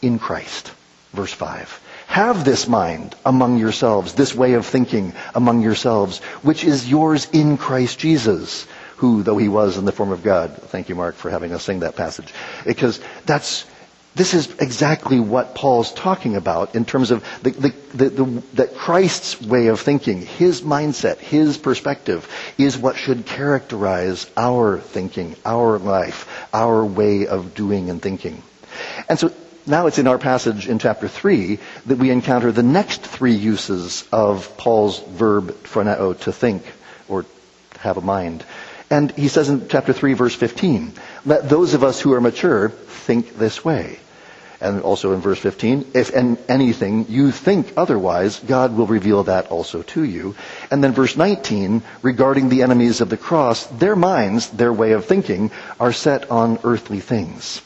in 0.00 0.18
Christ. 0.18 0.72
Verse 1.12 1.34
5. 1.34 1.82
Have 2.06 2.46
this 2.46 2.66
mind 2.66 3.14
among 3.26 3.58
yourselves, 3.58 4.14
this 4.14 4.34
way 4.34 4.54
of 4.54 4.64
thinking 4.64 5.12
among 5.34 5.60
yourselves, 5.60 6.20
which 6.40 6.64
is 6.64 6.88
yours 6.88 7.28
in 7.32 7.58
Christ 7.58 7.98
Jesus, 7.98 8.66
who, 8.96 9.22
though 9.22 9.36
he 9.36 9.48
was 9.48 9.76
in 9.76 9.84
the 9.84 9.92
form 9.92 10.12
of 10.12 10.22
God, 10.22 10.56
thank 10.72 10.88
you, 10.88 10.94
Mark, 10.94 11.16
for 11.16 11.28
having 11.28 11.52
us 11.52 11.64
sing 11.64 11.80
that 11.80 11.96
passage, 11.96 12.32
because 12.64 13.00
that's 13.26 13.66
this 14.16 14.32
is 14.32 14.48
exactly 14.60 15.20
what 15.20 15.54
Paul's 15.54 15.92
talking 15.92 16.36
about 16.36 16.74
in 16.74 16.86
terms 16.86 17.10
of 17.10 17.22
the, 17.42 17.50
the, 17.50 17.68
the, 17.92 18.08
the, 18.08 18.24
that 18.54 18.74
Christ's 18.74 19.42
way 19.42 19.66
of 19.66 19.78
thinking, 19.78 20.22
his 20.22 20.62
mindset, 20.62 21.18
his 21.18 21.58
perspective, 21.58 22.26
is 22.56 22.78
what 22.78 22.96
should 22.96 23.26
characterize 23.26 24.28
our 24.34 24.78
thinking, 24.78 25.36
our 25.44 25.78
life, 25.78 26.46
our 26.54 26.82
way 26.82 27.26
of 27.26 27.54
doing 27.54 27.90
and 27.90 28.00
thinking. 28.00 28.42
And 29.06 29.18
so 29.18 29.34
now 29.66 29.86
it's 29.86 29.98
in 29.98 30.06
our 30.06 30.18
passage 30.18 30.66
in 30.66 30.78
chapter 30.78 31.08
3 31.08 31.58
that 31.84 31.98
we 31.98 32.10
encounter 32.10 32.50
the 32.52 32.62
next 32.62 33.02
three 33.02 33.34
uses 33.34 34.08
of 34.12 34.56
Paul's 34.56 34.98
verb 34.98 35.48
phroneo, 35.64 36.18
to 36.20 36.32
think, 36.32 36.62
or 37.06 37.26
have 37.80 37.98
a 37.98 38.00
mind. 38.00 38.46
And 38.88 39.10
he 39.10 39.28
says 39.28 39.50
in 39.50 39.68
chapter 39.68 39.92
3 39.92 40.14
verse 40.14 40.34
15, 40.34 40.94
let 41.26 41.50
those 41.50 41.74
of 41.74 41.84
us 41.84 42.00
who 42.00 42.14
are 42.14 42.20
mature 42.22 42.70
think 42.70 43.36
this 43.36 43.62
way. 43.62 43.98
And 44.60 44.80
also 44.82 45.12
in 45.12 45.20
verse 45.20 45.38
15, 45.38 45.92
if 45.94 46.10
in 46.10 46.38
anything 46.48 47.06
you 47.08 47.30
think 47.30 47.74
otherwise, 47.76 48.38
God 48.40 48.74
will 48.76 48.86
reveal 48.86 49.24
that 49.24 49.48
also 49.48 49.82
to 49.82 50.02
you. 50.02 50.34
And 50.70 50.82
then 50.82 50.92
verse 50.92 51.16
19, 51.16 51.82
regarding 52.02 52.48
the 52.48 52.62
enemies 52.62 53.00
of 53.00 53.10
the 53.10 53.16
cross, 53.18 53.66
their 53.66 53.96
minds, 53.96 54.48
their 54.50 54.72
way 54.72 54.92
of 54.92 55.04
thinking, 55.04 55.50
are 55.78 55.92
set 55.92 56.30
on 56.30 56.58
earthly 56.64 57.00
things. 57.00 57.60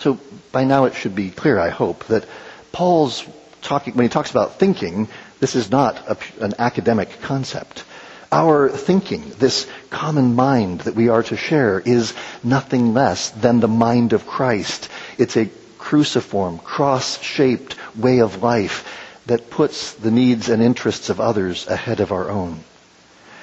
So 0.00 0.18
by 0.52 0.64
now 0.64 0.84
it 0.84 0.94
should 0.94 1.14
be 1.14 1.30
clear, 1.30 1.58
I 1.58 1.70
hope, 1.70 2.04
that 2.06 2.26
Paul's 2.72 3.24
talking, 3.62 3.94
when 3.94 4.04
he 4.04 4.08
talks 4.10 4.30
about 4.30 4.58
thinking, 4.58 5.08
this 5.40 5.54
is 5.56 5.70
not 5.70 5.96
a, 6.08 6.16
an 6.44 6.54
academic 6.58 7.20
concept. 7.22 7.84
Our 8.32 8.68
thinking, 8.68 9.32
this 9.40 9.66
common 9.90 10.36
mind 10.36 10.82
that 10.82 10.94
we 10.94 11.08
are 11.08 11.22
to 11.24 11.36
share, 11.36 11.80
is 11.80 12.14
nothing 12.44 12.94
less 12.94 13.30
than 13.30 13.58
the 13.58 13.66
mind 13.68 14.12
of 14.12 14.26
Christ. 14.26 14.88
It's 15.18 15.36
a 15.36 15.50
cruciform, 15.78 16.58
cross-shaped 16.58 17.74
way 17.96 18.20
of 18.20 18.42
life 18.42 18.86
that 19.26 19.50
puts 19.50 19.94
the 19.94 20.12
needs 20.12 20.48
and 20.48 20.62
interests 20.62 21.10
of 21.10 21.20
others 21.20 21.66
ahead 21.66 21.98
of 21.98 22.12
our 22.12 22.30
own. 22.30 22.62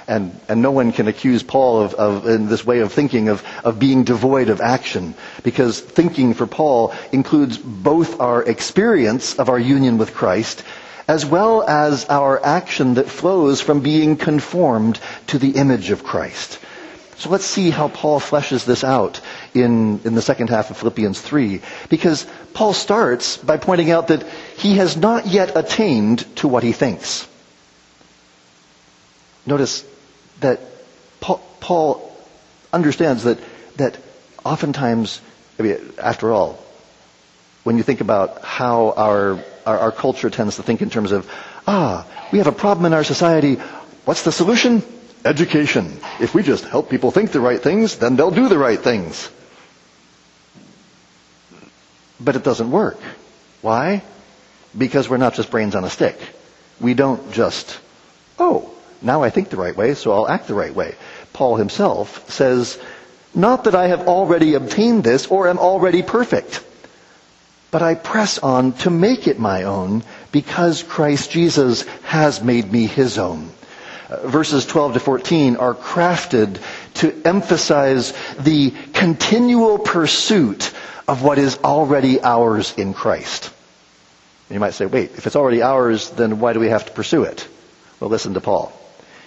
And, 0.08 0.39
and 0.48 0.62
no 0.62 0.72
one 0.72 0.94
can 0.94 1.10
accuse 1.10 1.44
Paul 1.44 1.82
of, 1.82 1.94
of 1.96 2.27
in 2.27 2.48
this 2.48 2.65
way 2.65 2.79
of 2.79 2.94
thinking 2.94 3.27
of, 3.27 3.44
of 3.65 3.77
being 3.79 4.06
devoid 4.06 4.48
of 4.48 4.62
action, 4.62 5.15
because 5.44 5.82
thinking 5.82 6.34
for 6.34 6.48
Paul 6.48 6.94
includes 7.12 7.58
both 7.58 8.22
our 8.22 8.41
experience 8.41 9.38
of 9.38 9.50
our 9.50 9.60
union 9.60 9.98
with 9.98 10.13
Christ 10.13 10.63
as 11.07 11.25
well 11.25 11.63
as 11.63 12.05
our 12.09 12.43
action 12.45 12.95
that 12.95 13.09
flows 13.09 13.61
from 13.61 13.79
being 13.79 14.17
conformed 14.17 14.99
to 15.27 15.39
the 15.39 15.51
image 15.51 15.89
of 15.89 16.03
Christ. 16.03 16.59
So 17.17 17.29
let's 17.31 17.45
see 17.45 17.71
how 17.71 17.87
Paul 17.87 18.19
fleshes 18.19 18.65
this 18.65 18.83
out 18.83 19.21
in, 19.55 20.01
in 20.03 20.13
the 20.13 20.21
second 20.21 20.49
half 20.49 20.69
of 20.69 20.77
Philippians 20.77 21.19
3. 21.19 21.61
Because 21.89 22.27
Paul 22.53 22.73
starts 22.73 23.37
by 23.37 23.57
pointing 23.57 23.89
out 23.89 24.09
that 24.09 24.23
he 24.57 24.75
has 24.77 24.95
not 24.95 25.25
yet 25.25 25.57
attained 25.57 26.25
to 26.37 26.47
what 26.47 26.61
he 26.61 26.73
thinks. 26.73 27.27
Notice 29.47 29.83
that 30.41 30.59
Paul, 31.21 31.41
Paul 31.59 32.15
understands 32.71 33.23
that, 33.23 33.39
that 33.77 33.97
oftentimes, 34.45 35.19
I 35.57 35.63
mean, 35.63 35.77
after 35.97 36.31
all, 36.31 36.59
when 37.67 37.75
you 37.75 37.83
think 37.83 38.00
about 38.00 38.41
how 38.43 38.93
our 38.95 39.43
our, 39.65 39.77
our 39.77 39.91
culture 39.91 40.29
tends 40.29 40.55
to 40.55 40.63
think 40.63 40.81
in 40.81 40.89
terms 40.89 41.12
of, 41.12 41.29
ah, 41.67 42.07
we 42.31 42.38
have 42.38 42.47
a 42.47 42.53
problem 42.53 42.86
in 42.86 42.93
our 42.93 43.03
society. 43.03 43.55
What's 44.05 44.24
the 44.24 44.31
solution? 44.31 44.81
Education. 45.25 46.00
If 46.21 46.33
we 46.33 46.43
just 46.43 46.63
help 46.63 46.89
people 46.89 47.12
think 47.12 47.33
the 47.33 47.41
right 47.41 47.62
things, 47.62 47.97
then 47.97 48.15
they'll 48.15 48.31
do 48.31 48.47
the 48.47 48.57
right 48.57 48.79
things. 48.79 49.29
But 52.21 52.38
it 52.38 52.45
doesn't 52.45 52.71
work. 52.71 53.00
Why? 53.62 54.01
Because 54.77 55.09
we're 55.09 55.17
not 55.17 55.33
just 55.33 55.51
brains 55.51 55.75
on 55.75 55.83
a 55.83 55.89
stick. 55.89 56.17
We 56.79 56.93
don't 56.93 57.33
just, 57.33 57.77
oh, 58.39 58.71
now 59.01 59.24
I 59.24 59.29
think 59.29 59.50
the 59.50 59.57
right 59.57 59.75
way, 59.75 59.93
so 59.95 60.13
I'll 60.13 60.29
act 60.29 60.47
the 60.47 60.53
right 60.53 60.74
way. 60.74 60.95
Paul 61.33 61.57
himself 61.57 62.29
says, 62.31 62.79
not 63.36 63.65
that 63.65 63.75
I 63.75 63.88
have 63.88 64.07
already 64.07 64.53
obtained 64.53 65.03
this 65.03 65.27
or 65.27 65.50
am 65.50 65.59
already 65.59 66.01
perfect 66.01 66.63
but 67.77 67.86
I 67.86 67.93
press 67.93 68.39
on 68.39 68.74
to 68.79 68.89
make 68.89 69.27
it 69.27 69.38
my 69.38 69.62
own 69.62 70.01
because 70.31 70.81
Christ 70.81 71.29
Jesus 71.29 71.84
has 72.05 72.41
made 72.41 72.72
me 72.72 72.88
his 72.88 73.19
own. 73.19 73.51
Uh, 74.10 74.27
verses 74.27 74.65
12 74.65 74.93
to 74.93 75.00
14 75.00 75.57
are 75.57 75.75
crafted 75.75 76.60
to 76.96 77.13
emphasize 77.24 78.13
the 78.39 78.74
continual 78.93 79.77
pursuit 79.77 80.74
of 81.07 81.22
what 81.22 81.38
is 81.38 81.60
already 81.60 82.19
ours 82.19 82.74
in 82.75 82.96
Christ. 82.96 83.53
You 84.50 84.60
might 84.60 84.74
say, 84.74 84.88
wait, 84.88 85.12
if 85.12 85.27
it's 85.27 85.36
already 85.36 85.62
ours, 85.62 86.10
then 86.10 86.39
why 86.39 86.53
do 86.53 86.60
we 86.60 86.69
have 86.69 86.88
to 86.88 86.91
pursue 86.93 87.25
it? 87.25 87.48
Well, 88.00 88.10
listen 88.10 88.34
to 88.34 88.41
Paul. 88.41 88.74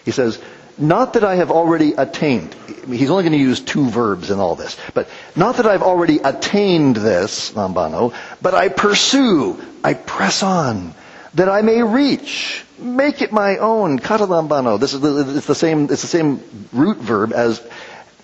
He 0.05 0.11
says, 0.11 0.43
not 0.81 1.13
that 1.15 1.25
I 1.25 1.37
have 1.37 1.51
already 1.51 1.93
attained. 1.93 2.55
He's 2.89 3.11
only 3.11 3.23
going 3.23 3.33
to 3.33 3.39
use 3.39 3.61
two 3.61 3.89
verbs 3.89 4.31
in 4.31 4.39
all 4.41 4.57
this. 4.57 4.77
But 4.95 5.09
not 5.37 5.57
that 5.57 5.67
I've 5.67 5.83
already 5.83 6.19
attained 6.19 6.97
this, 6.97 7.53
lambano, 7.53 8.15
but 8.41 8.55
I 8.55 8.69
pursue, 8.69 9.61
I 9.85 9.95
press 9.95 10.43
on, 10.43 10.95
that 11.35 11.49
I 11.49 11.63
may 11.63 11.83
reach, 11.83 12.65
make 12.79 13.23
it 13.23 13.33
my 13.33 13.59
own, 13.59 13.99
katalambano. 13.99 14.81
This 14.81 14.95
is 14.95 15.01
the, 15.01 15.37
it's 15.37 15.47
the 15.47 15.55
same, 15.55 15.85
it's 15.85 16.03
the 16.03 16.09
same 16.09 16.43
root 16.73 16.97
verb 16.99 17.33
as 17.33 17.63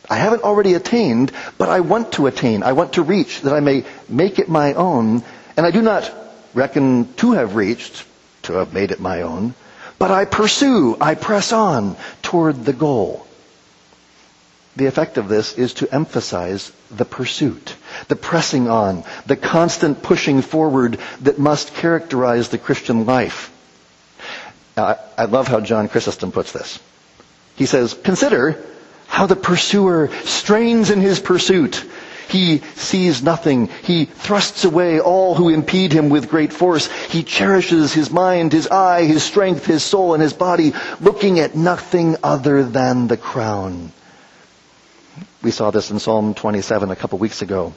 I 0.08 0.16
haven't 0.16 0.42
already 0.42 0.74
attained, 0.74 1.32
but 1.58 1.68
I 1.68 1.80
want 1.80 2.12
to 2.12 2.26
attain. 2.26 2.62
I 2.62 2.72
want 2.72 2.94
to 2.94 3.02
reach, 3.02 3.42
that 3.42 3.52
I 3.52 3.60
may 3.60 3.84
make 4.08 4.38
it 4.38 4.48
my 4.48 4.74
own. 4.74 5.22
And 5.56 5.66
I 5.66 5.70
do 5.70 5.82
not 5.82 6.12
reckon 6.54 7.12
to 7.14 7.32
have 7.32 7.54
reached, 7.54 8.04
to 8.42 8.54
have 8.54 8.72
made 8.72 8.90
it 8.92 9.00
my 9.00 9.22
own, 9.22 9.54
but 9.98 10.10
I 10.10 10.24
pursue, 10.24 10.96
I 11.00 11.14
press 11.14 11.52
on 11.52 11.96
toward 12.22 12.64
the 12.64 12.72
goal. 12.72 13.26
The 14.76 14.86
effect 14.86 15.16
of 15.16 15.28
this 15.28 15.54
is 15.54 15.74
to 15.74 15.94
emphasize 15.94 16.70
the 16.90 17.06
pursuit, 17.06 17.74
the 18.08 18.16
pressing 18.16 18.68
on, 18.68 19.04
the 19.24 19.36
constant 19.36 20.02
pushing 20.02 20.42
forward 20.42 20.98
that 21.22 21.38
must 21.38 21.74
characterize 21.74 22.50
the 22.50 22.58
Christian 22.58 23.06
life. 23.06 23.52
Now, 24.76 24.84
I, 24.84 24.98
I 25.16 25.24
love 25.24 25.48
how 25.48 25.60
John 25.60 25.88
Chrysostom 25.88 26.30
puts 26.30 26.52
this. 26.52 26.78
He 27.56 27.64
says, 27.64 27.94
consider 27.94 28.62
how 29.06 29.26
the 29.26 29.36
pursuer 29.36 30.10
strains 30.24 30.90
in 30.90 31.00
his 31.00 31.20
pursuit. 31.20 31.82
He 32.28 32.58
sees 32.74 33.22
nothing. 33.22 33.68
He 33.82 34.06
thrusts 34.06 34.64
away 34.64 35.00
all 35.00 35.34
who 35.34 35.48
impede 35.48 35.92
him 35.92 36.08
with 36.08 36.28
great 36.28 36.52
force. 36.52 36.88
He 37.08 37.22
cherishes 37.22 37.92
his 37.92 38.10
mind, 38.10 38.52
his 38.52 38.66
eye, 38.68 39.04
his 39.04 39.22
strength, 39.22 39.64
his 39.66 39.84
soul, 39.84 40.14
and 40.14 40.22
his 40.22 40.32
body, 40.32 40.72
looking 41.00 41.38
at 41.38 41.54
nothing 41.54 42.16
other 42.22 42.64
than 42.64 43.06
the 43.06 43.16
crown. 43.16 43.92
We 45.42 45.52
saw 45.52 45.70
this 45.70 45.90
in 45.90 46.00
Psalm 46.00 46.34
27 46.34 46.90
a 46.90 46.96
couple 46.96 47.18
weeks 47.18 47.42
ago. 47.42 47.72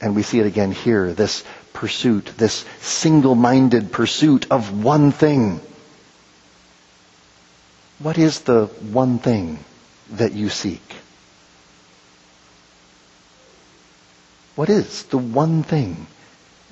And 0.00 0.14
we 0.14 0.22
see 0.22 0.40
it 0.40 0.46
again 0.46 0.72
here, 0.72 1.12
this 1.12 1.44
pursuit, 1.72 2.32
this 2.36 2.64
single-minded 2.80 3.92
pursuit 3.92 4.46
of 4.50 4.82
one 4.84 5.12
thing. 5.12 5.60
What 7.98 8.18
is 8.18 8.40
the 8.40 8.66
one 8.92 9.18
thing 9.18 9.58
that 10.12 10.32
you 10.32 10.48
seek? 10.50 10.82
What 14.56 14.70
is 14.70 15.04
the 15.04 15.18
one 15.18 15.62
thing 15.62 16.06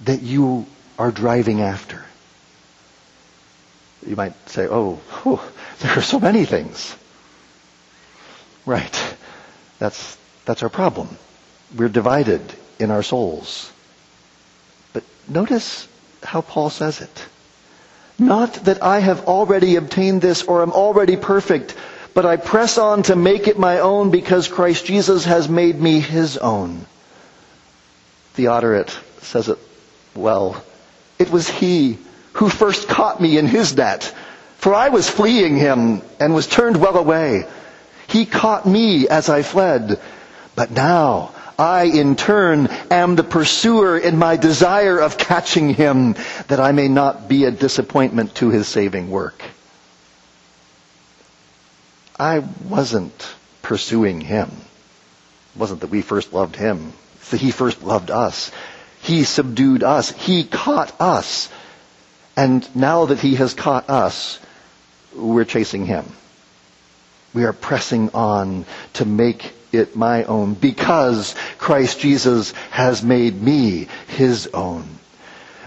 that 0.05 0.23
you 0.23 0.67
are 0.99 1.11
driving 1.11 1.61
after? 1.61 2.05
You 4.07 4.17
might 4.17 4.49
say, 4.49 4.67
oh, 4.67 4.95
whew, 5.23 5.41
there 5.81 5.93
are 5.99 6.03
so 6.03 6.19
many 6.19 6.47
things. 6.47 6.97
Right. 8.67 9.17
That's, 9.79 10.17
that's 10.47 10.63
our 10.63 10.71
problem. 10.71 11.09
We're 11.77 11.89
divided 11.91 12.41
in 12.79 12.91
our 12.91 13.03
souls. 13.03 13.71
But 14.95 15.05
notice 15.29 15.87
how 16.23 16.41
Paul 16.41 16.71
says 16.71 17.03
it. 17.03 17.27
Not 18.19 18.55
that 18.65 18.83
I 18.83 19.01
have 19.01 19.27
already 19.27 19.77
obtained 19.77 20.23
this 20.23 20.43
or 20.43 20.63
am 20.63 20.73
already 20.73 21.17
perfect, 21.17 21.75
but 22.15 22.25
I 22.25 22.37
press 22.37 22.79
on 22.79 23.03
to 23.05 23.17
make 23.17 23.49
it 23.49 23.59
my 23.59 23.81
own 23.81 24.11
because 24.11 24.49
Christ 24.49 24.87
Jesus 24.87 25.25
has 25.25 25.49
made 25.49 25.79
me 25.79 26.01
his 26.01 26.39
own. 26.39 26.87
Theodoret 28.35 28.97
says 29.23 29.49
it 29.49 29.59
well. 30.15 30.63
It 31.19 31.31
was 31.31 31.49
he 31.49 31.99
who 32.35 32.49
first 32.49 32.89
caught 32.89 33.21
me 33.21 33.39
in 33.39 33.47
his 33.47 33.77
net, 33.77 34.15
for 34.59 34.75
I 34.75 34.89
was 34.89 35.09
fleeing 35.09 35.57
him 35.57 36.03
and 36.21 36.35
was 36.35 36.47
turned 36.47 36.77
well 36.77 36.97
away. 36.97 37.47
He 38.09 38.27
caught 38.27 38.67
me 38.67 39.09
as 39.09 39.29
I 39.29 39.43
fled. 39.43 40.01
But 40.57 40.71
now 40.71 41.33
I 41.59 41.85
in 41.85 42.17
turn 42.17 42.67
am 42.91 43.15
the 43.17 43.25
pursuer 43.25 43.99
in 43.99 44.19
my 44.19 44.37
desire 44.37 44.99
of 44.99 45.19
catching 45.19 45.73
him 45.73 46.17
that 46.49 46.61
I 46.61 46.73
may 46.73 46.89
not 46.89 47.29
be 47.29 47.45
a 47.45 47.51
disappointment 47.51 48.35
to 48.37 48.51
his 48.51 48.67
saving 48.67 49.11
work. 49.11 49.43
I 52.19 52.41
wasn't 52.69 53.35
pursuing 53.63 54.21
him. 54.21 54.51
It 55.55 55.59
wasn't 55.59 55.81
that 55.81 55.91
we 55.91 56.03
first 56.03 56.33
loved 56.33 56.57
him. 56.57 56.93
That 57.31 57.41
he 57.41 57.51
first 57.51 57.83
loved 57.83 58.11
us. 58.11 58.51
He 59.01 59.25
subdued 59.25 59.83
us. 59.83 60.11
He 60.11 60.45
caught 60.45 60.99
us. 61.01 61.49
And 62.37 62.69
now 62.75 63.07
that 63.07 63.21
he 63.21 63.37
has 63.37 63.55
caught 63.55 63.89
us, 63.91 64.41
we're 65.15 65.45
chasing 65.45 65.87
him. 65.87 66.05
We 67.33 67.45
are 67.45 67.53
pressing 67.53 68.11
on 68.15 68.65
to 68.95 69.05
make 69.05 69.53
it 69.73 69.97
my 69.97 70.25
own 70.25 70.55
because 70.55 71.35
Christ 71.59 72.01
Jesus 72.01 72.53
has 72.71 73.03
made 73.03 73.41
me 73.41 73.89
his 74.09 74.49
own. 74.55 74.87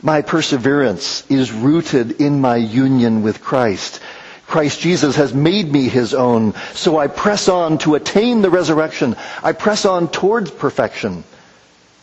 My 0.02 0.22
perseverance 0.22 1.30
is 1.30 1.52
rooted 1.52 2.22
in 2.22 2.40
my 2.40 2.56
union 2.56 3.24
with 3.24 3.42
Christ. 3.42 4.00
Christ 4.46 4.80
Jesus 4.80 5.18
has 5.18 5.34
made 5.34 5.70
me 5.70 5.90
his 5.90 6.14
own, 6.14 6.54
so 6.74 6.98
I 6.98 7.08
press 7.08 7.50
on 7.50 7.80
to 7.80 7.96
attain 7.96 8.42
the 8.42 8.50
resurrection. 8.50 9.18
I 9.44 9.52
press 9.52 9.86
on 9.86 10.08
towards 10.08 10.52
perfection. 10.52 11.26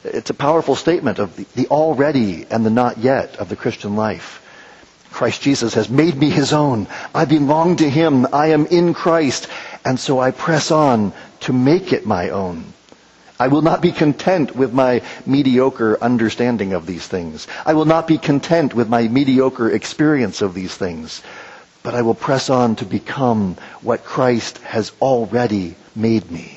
It's 0.05 0.31
a 0.31 0.35
powerful 0.35 0.77
statement 0.77 1.19
of 1.19 1.35
the, 1.55 1.67
already 1.69 2.47
and 2.51 2.65
the 2.65 2.71
not 2.71 2.99
yet 2.99 3.37
of 3.37 3.49
the 3.49 3.57
Christian 3.57 3.97
life. 3.97 4.43
Christ 5.11 5.41
Jesus 5.41 5.75
has 5.75 5.89
made 5.89 6.17
me 6.17 6.29
his 6.29 6.53
own. 6.53 6.89
I 7.15 7.25
belong 7.25 7.77
to 7.77 7.89
him. 7.89 8.27
I 8.33 8.49
am 8.49 8.67
in 8.67 8.93
Christ. 8.93 9.49
And 9.85 9.99
so 9.99 10.19
I 10.19 10.31
press 10.31 10.71
on 10.71 11.13
to 11.41 11.53
make 11.53 11.93
it 11.93 12.05
my 12.05 12.31
own. 12.31 12.65
I 13.39 13.49
will 13.49 13.63
not 13.63 13.81
be 13.81 13.93
content 13.93 14.55
with 14.55 14.73
my 14.73 15.03
mediocre 15.25 15.99
understanding 16.01 16.73
of 16.73 16.87
these 16.87 17.07
things. 17.07 17.47
I 17.65 17.75
will 17.75 17.85
not 17.85 18.07
be 18.07 18.19
content 18.19 18.75
with 18.75 18.89
my 18.89 19.09
mediocre 19.09 19.71
experience 19.71 20.43
of 20.43 20.53
these 20.53 20.75
things. 20.75 21.23
But 21.83 21.95
I 21.95 22.03
will 22.03 22.15
press 22.15 22.51
on 22.51 22.77
to 22.77 22.85
become 22.85 23.57
what 23.83 24.05
Christ 24.05 24.59
has 24.59 24.93
already 25.01 25.77
made 25.97 26.31
me. 26.31 26.54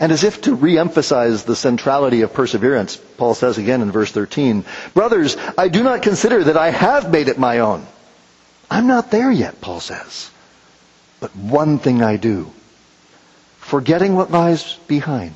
And 0.00 0.12
as 0.12 0.24
if 0.24 0.42
to 0.42 0.54
re-emphasize 0.54 1.44
the 1.44 1.56
centrality 1.56 2.22
of 2.22 2.32
perseverance, 2.32 2.96
Paul 2.96 3.34
says 3.34 3.58
again 3.58 3.82
in 3.82 3.90
verse 3.90 4.10
13, 4.10 4.64
Brothers, 4.94 5.36
I 5.56 5.68
do 5.68 5.82
not 5.82 6.02
consider 6.02 6.44
that 6.44 6.56
I 6.56 6.70
have 6.70 7.10
made 7.10 7.28
it 7.28 7.38
my 7.38 7.60
own. 7.60 7.86
I'm 8.70 8.86
not 8.86 9.10
there 9.10 9.30
yet, 9.30 9.60
Paul 9.60 9.80
says. 9.80 10.30
But 11.20 11.36
one 11.36 11.78
thing 11.78 12.02
I 12.02 12.16
do, 12.16 12.50
forgetting 13.58 14.16
what 14.16 14.30
lies 14.30 14.74
behind 14.88 15.34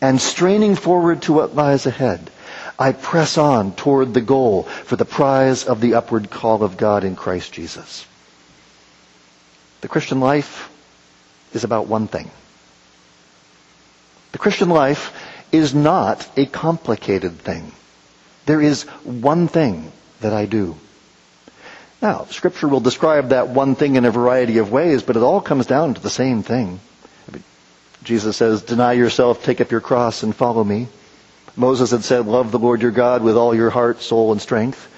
and 0.00 0.20
straining 0.20 0.76
forward 0.76 1.22
to 1.22 1.32
what 1.32 1.56
lies 1.56 1.86
ahead, 1.86 2.30
I 2.78 2.92
press 2.92 3.38
on 3.38 3.72
toward 3.74 4.14
the 4.14 4.20
goal 4.20 4.62
for 4.62 4.94
the 4.94 5.04
prize 5.04 5.64
of 5.64 5.80
the 5.80 5.94
upward 5.94 6.30
call 6.30 6.62
of 6.62 6.76
God 6.76 7.02
in 7.02 7.16
Christ 7.16 7.52
Jesus. 7.52 8.06
The 9.80 9.88
Christian 9.88 10.20
life 10.20 10.70
is 11.52 11.64
about 11.64 11.88
one 11.88 12.06
thing. 12.06 12.30
The 14.32 14.38
Christian 14.38 14.68
life 14.68 15.14
is 15.52 15.74
not 15.74 16.28
a 16.36 16.46
complicated 16.46 17.38
thing. 17.38 17.72
There 18.46 18.60
is 18.60 18.84
one 19.04 19.48
thing 19.48 19.92
that 20.20 20.32
I 20.32 20.46
do. 20.46 20.76
Now, 22.00 22.26
Scripture 22.26 22.68
will 22.68 22.80
describe 22.80 23.30
that 23.30 23.48
one 23.48 23.74
thing 23.74 23.96
in 23.96 24.04
a 24.04 24.10
variety 24.10 24.58
of 24.58 24.70
ways, 24.70 25.02
but 25.02 25.16
it 25.16 25.22
all 25.22 25.40
comes 25.40 25.66
down 25.66 25.94
to 25.94 26.00
the 26.00 26.10
same 26.10 26.42
thing. 26.42 26.80
Jesus 28.04 28.36
says, 28.36 28.62
deny 28.62 28.92
yourself, 28.92 29.42
take 29.42 29.60
up 29.60 29.70
your 29.70 29.80
cross, 29.80 30.22
and 30.22 30.34
follow 30.34 30.62
me. 30.62 30.86
Moses 31.56 31.90
had 31.90 32.04
said, 32.04 32.26
love 32.26 32.52
the 32.52 32.58
Lord 32.58 32.82
your 32.82 32.92
God 32.92 33.22
with 33.22 33.36
all 33.36 33.54
your 33.54 33.70
heart, 33.70 34.00
soul, 34.00 34.30
and 34.30 34.40
strength. 34.40 34.88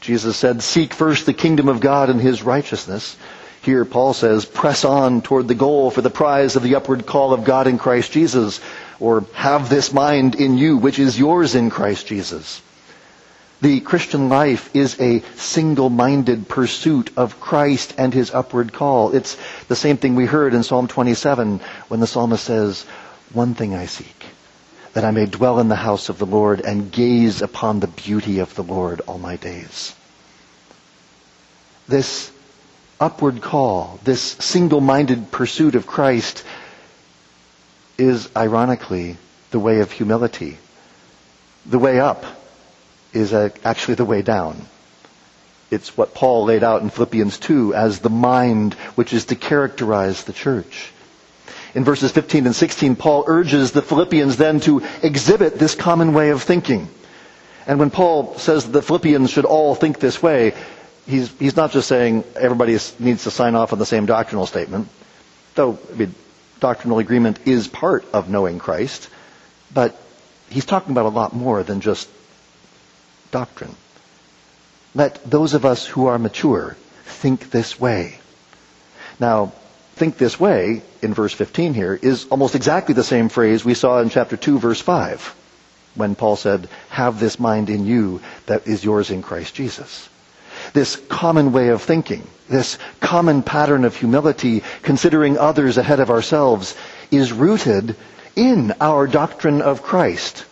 Jesus 0.00 0.36
said, 0.36 0.62
seek 0.62 0.94
first 0.94 1.26
the 1.26 1.34
kingdom 1.34 1.68
of 1.68 1.80
God 1.80 2.08
and 2.08 2.20
his 2.20 2.42
righteousness. 2.42 3.16
Here, 3.64 3.86
Paul 3.86 4.12
says, 4.12 4.44
press 4.44 4.84
on 4.84 5.22
toward 5.22 5.48
the 5.48 5.54
goal 5.54 5.90
for 5.90 6.02
the 6.02 6.10
prize 6.10 6.54
of 6.54 6.62
the 6.62 6.74
upward 6.74 7.06
call 7.06 7.32
of 7.32 7.44
God 7.44 7.66
in 7.66 7.78
Christ 7.78 8.12
Jesus, 8.12 8.60
or 9.00 9.24
have 9.32 9.70
this 9.70 9.90
mind 9.90 10.34
in 10.34 10.58
you, 10.58 10.76
which 10.76 10.98
is 10.98 11.18
yours 11.18 11.54
in 11.54 11.70
Christ 11.70 12.06
Jesus. 12.06 12.60
The 13.62 13.80
Christian 13.80 14.28
life 14.28 14.76
is 14.76 15.00
a 15.00 15.20
single-minded 15.36 16.46
pursuit 16.46 17.16
of 17.16 17.40
Christ 17.40 17.94
and 17.96 18.12
his 18.12 18.30
upward 18.34 18.74
call. 18.74 19.14
It's 19.14 19.38
the 19.68 19.76
same 19.76 19.96
thing 19.96 20.14
we 20.14 20.26
heard 20.26 20.52
in 20.52 20.62
Psalm 20.62 20.86
27 20.86 21.60
when 21.88 22.00
the 22.00 22.06
psalmist 22.06 22.44
says, 22.44 22.82
one 23.32 23.54
thing 23.54 23.74
I 23.74 23.86
seek, 23.86 24.26
that 24.92 25.06
I 25.06 25.10
may 25.10 25.24
dwell 25.24 25.58
in 25.60 25.68
the 25.68 25.76
house 25.76 26.10
of 26.10 26.18
the 26.18 26.26
Lord 26.26 26.60
and 26.60 26.92
gaze 26.92 27.40
upon 27.40 27.80
the 27.80 27.86
beauty 27.86 28.40
of 28.40 28.54
the 28.54 28.62
Lord 28.62 29.00
all 29.06 29.18
my 29.18 29.36
days. 29.36 29.94
This 31.88 32.30
upward 33.04 33.42
call, 33.42 34.00
this 34.02 34.22
single-minded 34.22 35.30
pursuit 35.30 35.74
of 35.74 35.86
Christ 35.86 36.42
is 37.98 38.30
ironically 38.34 39.18
the 39.50 39.58
way 39.58 39.80
of 39.80 39.92
humility. 39.92 40.56
The 41.66 41.78
way 41.78 42.00
up 42.00 42.24
is 43.12 43.34
actually 43.34 43.96
the 43.96 44.06
way 44.06 44.22
down. 44.22 44.56
It's 45.70 45.98
what 45.98 46.14
Paul 46.14 46.46
laid 46.46 46.64
out 46.64 46.80
in 46.80 46.88
Philippians 46.88 47.38
2 47.40 47.74
as 47.74 47.98
the 47.98 48.08
mind 48.08 48.72
which 48.94 49.12
is 49.12 49.26
to 49.26 49.36
characterize 49.36 50.24
the 50.24 50.32
church. 50.32 50.90
In 51.74 51.84
verses 51.84 52.10
15 52.10 52.46
and 52.46 52.56
16, 52.56 52.96
Paul 52.96 53.24
urges 53.26 53.72
the 53.72 53.82
Philippians 53.82 54.38
then 54.38 54.60
to 54.60 54.82
exhibit 55.02 55.58
this 55.58 55.74
common 55.74 56.14
way 56.14 56.30
of 56.30 56.42
thinking. 56.42 56.88
And 57.66 57.78
when 57.78 57.90
Paul 57.90 58.38
says 58.38 58.64
that 58.64 58.72
the 58.72 58.82
Philippians 58.82 59.30
should 59.30 59.44
all 59.44 59.74
think 59.74 59.98
this 59.98 60.22
way, 60.22 60.54
he's, 61.06 61.30
he's 61.38 61.56
not 61.56 61.72
just 61.72 61.88
saying 61.88 62.24
everybody 62.36 62.78
needs 62.98 63.24
to 63.24 63.30
sign 63.30 63.54
off 63.54 63.72
on 63.72 63.78
the 63.78 63.86
same 63.86 64.06
doctrinal 64.06 64.46
statement, 64.46 64.88
though 65.54 65.78
I 65.92 65.94
mean, 65.94 66.14
doctrinal 66.60 66.98
agreement 66.98 67.46
is 67.46 67.68
part 67.68 68.04
of 68.12 68.28
knowing 68.28 68.58
Christ, 68.58 69.08
but 69.72 69.96
he's 70.50 70.64
talking 70.64 70.92
about 70.92 71.06
a 71.06 71.10
lot 71.10 71.34
more 71.34 71.62
than 71.62 71.80
just 71.80 72.08
doctrine. 73.30 73.74
Let 74.94 75.28
those 75.28 75.54
of 75.54 75.64
us 75.64 75.86
who 75.86 76.06
are 76.06 76.18
mature 76.18 76.76
think 77.04 77.50
this 77.50 77.78
way. 77.80 78.18
Now, 79.18 79.52
think 79.94 80.18
this 80.18 80.38
way 80.38 80.82
in 81.02 81.14
verse 81.14 81.32
15 81.32 81.74
here 81.74 81.94
is 81.94 82.26
almost 82.26 82.54
exactly 82.54 82.94
the 82.94 83.04
same 83.04 83.28
phrase 83.28 83.64
we 83.64 83.74
saw 83.74 84.00
in 84.00 84.10
chapter 84.10 84.36
2 84.36 84.58
verse 84.58 84.80
5 84.80 85.34
when 85.94 86.16
Paul 86.16 86.34
said, 86.34 86.68
have 86.88 87.20
this 87.20 87.38
mind 87.38 87.70
in 87.70 87.86
you 87.86 88.20
that 88.46 88.66
is 88.66 88.84
yours 88.84 89.10
in 89.10 89.22
Christ 89.22 89.54
Jesus. 89.54 90.08
This 90.74 90.96
common 91.08 91.52
way 91.52 91.68
of 91.68 91.82
thinking, 91.82 92.26
this 92.48 92.78
common 93.00 93.42
pattern 93.42 93.84
of 93.84 93.96
humility, 93.96 94.62
considering 94.82 95.38
others 95.38 95.78
ahead 95.78 96.00
of 96.00 96.10
ourselves, 96.10 96.76
is 97.10 97.32
rooted 97.32 97.96
in 98.36 98.74
our 98.80 99.06
doctrine 99.06 99.62
of 99.62 99.82
Christ. 99.82 100.44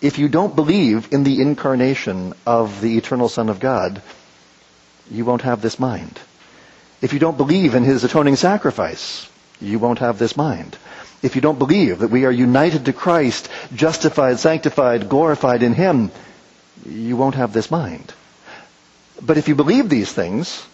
If 0.00 0.18
you 0.18 0.28
don't 0.28 0.56
believe 0.56 1.12
in 1.12 1.24
the 1.24 1.42
incarnation 1.42 2.32
of 2.46 2.80
the 2.80 2.96
eternal 2.96 3.28
Son 3.28 3.50
of 3.50 3.60
God, 3.60 4.00
you 5.10 5.24
won't 5.24 5.42
have 5.42 5.60
this 5.60 5.78
mind. 5.78 6.18
If 7.02 7.12
you 7.12 7.18
don't 7.18 7.36
believe 7.36 7.74
in 7.74 7.82
his 7.82 8.04
atoning 8.04 8.36
sacrifice, 8.36 9.28
you 9.60 9.78
won't 9.78 9.98
have 9.98 10.18
this 10.18 10.36
mind. 10.36 10.78
If 11.22 11.34
you 11.34 11.42
don't 11.42 11.58
believe 11.58 11.98
that 11.98 12.10
we 12.10 12.24
are 12.24 12.30
united 12.30 12.86
to 12.86 12.92
Christ, 12.94 13.50
justified, 13.74 14.38
sanctified, 14.38 15.08
glorified 15.08 15.62
in 15.62 15.74
him, 15.74 16.10
you 16.86 17.16
won't 17.16 17.34
have 17.34 17.52
this 17.52 17.70
mind. 17.70 18.14
But 19.20 19.36
if 19.38 19.48
you 19.48 19.54
believe 19.54 19.88
these 19.88 20.12
things, 20.12 20.64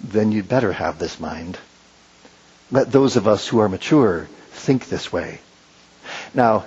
then 0.00 0.32
you'd 0.32 0.48
better 0.48 0.72
have 0.72 0.98
this 0.98 1.20
mind. 1.20 1.58
Let 2.70 2.90
those 2.90 3.16
of 3.16 3.28
us 3.28 3.46
who 3.46 3.60
are 3.60 3.68
mature 3.68 4.28
think 4.50 4.88
this 4.88 5.12
way. 5.12 5.38
Now, 6.32 6.64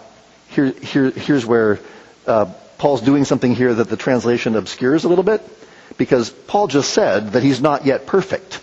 here, 0.49 0.67
here, 0.71 1.11
here's 1.11 1.45
where 1.45 1.79
uh, 2.25 2.45
Paul's 2.77 3.01
doing 3.01 3.25
something 3.25 3.53
here 3.53 3.73
that 3.73 3.89
the 3.89 3.97
translation 3.97 4.55
obscures 4.55 5.03
a 5.03 5.09
little 5.09 5.23
bit, 5.23 5.41
because 5.97 6.29
Paul 6.29 6.67
just 6.67 6.93
said 6.93 7.33
that 7.33 7.43
he's 7.43 7.61
not 7.61 7.85
yet 7.85 8.05
perfect. 8.05 8.61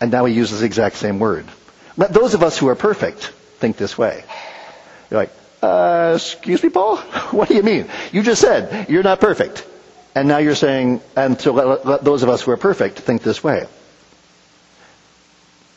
And 0.00 0.10
now 0.10 0.24
he 0.24 0.34
uses 0.34 0.60
the 0.60 0.66
exact 0.66 0.96
same 0.96 1.18
word. 1.18 1.46
Let 1.96 2.12
those 2.12 2.34
of 2.34 2.42
us 2.42 2.58
who 2.58 2.68
are 2.68 2.74
perfect 2.74 3.26
think 3.58 3.76
this 3.76 3.96
way. 3.96 4.24
You're 5.10 5.20
like, 5.20 5.32
uh, 5.62 6.14
excuse 6.16 6.62
me, 6.62 6.70
Paul? 6.70 6.96
What 7.32 7.48
do 7.48 7.54
you 7.54 7.62
mean? 7.62 7.88
You 8.12 8.22
just 8.22 8.40
said 8.40 8.90
you're 8.90 9.02
not 9.02 9.20
perfect. 9.20 9.66
And 10.14 10.28
now 10.28 10.38
you're 10.38 10.54
saying, 10.54 11.00
and 11.16 11.40
so 11.40 11.52
let, 11.52 11.86
let 11.86 12.04
those 12.04 12.22
of 12.22 12.28
us 12.28 12.42
who 12.42 12.50
are 12.50 12.56
perfect 12.56 12.98
think 12.98 13.22
this 13.22 13.42
way. 13.42 13.66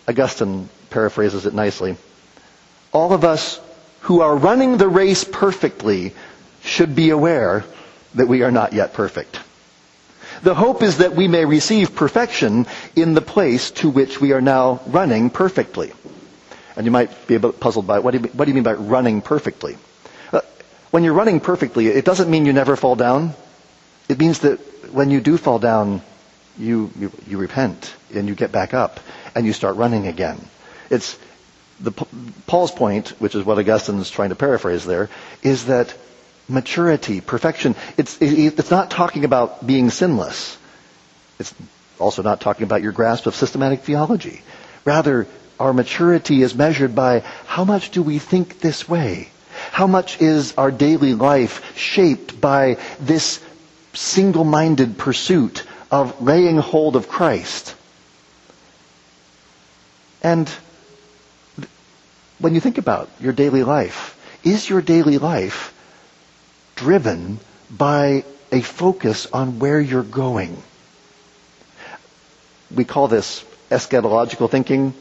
Augustine 0.08 0.70
paraphrases 0.90 1.46
it 1.46 1.54
nicely. 1.54 1.98
All 2.92 3.14
of 3.14 3.24
us 3.24 3.60
who 4.02 4.22
are 4.22 4.36
running 4.36 4.78
the 4.78 4.88
race 4.88 5.24
perfectly 5.24 6.14
should 6.64 6.96
be 6.96 7.10
aware 7.10 7.64
that 8.16 8.28
we 8.28 8.44
are 8.44 8.52
not 8.52 8.74
yet 8.74 8.94
perfect. 8.94 9.40
The 10.44 10.54
hope 10.54 10.84
is 10.84 10.98
that 10.98 11.16
we 11.16 11.28
may 11.28 11.46
receive 11.46 11.96
perfection 11.96 12.68
in 12.96 13.14
the 13.14 13.22
place 13.22 13.72
to 13.72 13.90
which 13.90 14.20
we 14.20 14.34
are 14.34 14.42
now 14.42 14.82
running 14.88 15.30
perfectly. 15.30 15.92
And 16.76 16.86
you 16.86 16.92
might 16.92 17.28
be 17.28 17.36
a 17.36 17.40
bit 17.40 17.60
puzzled 17.60 17.88
by 17.88 18.00
what 18.00 18.12
do 18.12 18.20
you, 18.20 18.26
what 18.34 18.46
do 18.46 18.52
you 18.52 18.56
mean 18.56 18.64
by 18.64 18.74
running 18.74 19.22
perfectly? 19.22 19.78
Uh, 20.32 20.42
when 20.92 21.04
you're 21.04 21.14
running 21.14 21.40
perfectly, 21.40 21.88
it 21.88 22.04
doesn't 22.04 22.30
mean 22.30 22.46
you 22.46 22.54
never 22.54 22.76
fall 22.76 22.96
down. 22.96 23.34
It 24.08 24.20
means 24.20 24.40
that 24.40 24.60
when 24.94 25.10
you 25.10 25.22
do 25.22 25.38
fall 25.38 25.60
down, 25.60 26.02
you, 26.58 26.92
you, 26.98 27.12
you 27.28 27.38
repent 27.38 27.94
and 28.14 28.28
you 28.28 28.36
get 28.36 28.52
back 28.52 28.74
up 28.74 29.00
and 29.36 29.46
you 29.46 29.54
start 29.54 29.76
running 29.76 30.08
again. 30.08 30.40
It's 30.90 31.18
the, 31.80 31.92
Paul's 32.48 32.72
point, 32.72 33.10
which 33.20 33.36
is 33.36 33.44
what 33.44 33.58
Augustine 33.58 34.00
is 34.00 34.10
trying 34.10 34.30
to 34.30 34.36
paraphrase 34.36 34.86
there, 34.86 35.10
is 35.44 35.66
that 35.66 35.94
maturity, 36.48 37.22
perfection, 37.22 37.76
it's, 37.98 38.18
it's 38.22 38.72
not 38.72 38.92
talking 38.92 39.26
about 39.26 39.66
being 39.66 39.90
sinless. 39.90 40.58
It's 41.40 41.54
also 42.00 42.22
not 42.22 42.40
talking 42.40 42.64
about 42.64 42.82
your 42.82 42.92
grasp 42.92 43.26
of 43.26 43.36
systematic 43.36 43.82
theology. 43.82 44.42
Rather, 44.86 45.28
our 45.60 45.74
maturity 45.74 46.42
is 46.42 46.54
measured 46.56 46.96
by 46.96 47.22
how 47.46 47.64
much 47.64 47.92
do 47.92 48.02
we 48.04 48.20
think 48.20 48.60
this 48.60 48.88
way? 48.88 49.30
How 49.72 49.88
much 49.88 50.22
is 50.22 50.54
our 50.58 50.72
daily 50.72 51.14
life 51.14 51.76
shaped 51.78 52.40
by 52.40 52.78
this 53.00 53.42
single-minded 53.96 54.98
pursuit 54.98 55.64
of 55.92 56.22
laying 56.22 56.58
hold 56.58 56.96
of 56.96 57.08
Christ? 57.08 57.76
And 60.22 60.50
when 62.40 62.56
you 62.56 62.62
think 62.62 62.78
about 62.78 63.10
your 63.20 63.34
daily 63.34 63.64
life, 63.64 64.20
is 64.44 64.70
your 64.70 64.82
daily 64.82 65.18
life 65.18 65.74
driven 66.76 67.40
by 67.70 68.24
a 68.52 68.62
focus 68.62 69.28
on 69.32 69.60
where 69.60 69.80
you're 69.80 70.04
going? 70.04 70.62
We 72.74 72.84
call 72.86 73.08
this 73.08 73.44
eschatological 73.72 74.50
thinking 74.50 74.94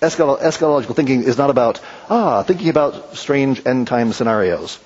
eschatological 0.00 0.94
thinking 0.94 1.22
is 1.22 1.38
not 1.38 1.50
about, 1.50 1.80
ah, 2.10 2.42
thinking 2.42 2.68
about 2.68 3.16
strange 3.16 3.66
end 3.66 3.86
time 3.86 4.12
scenarios. 4.12 4.78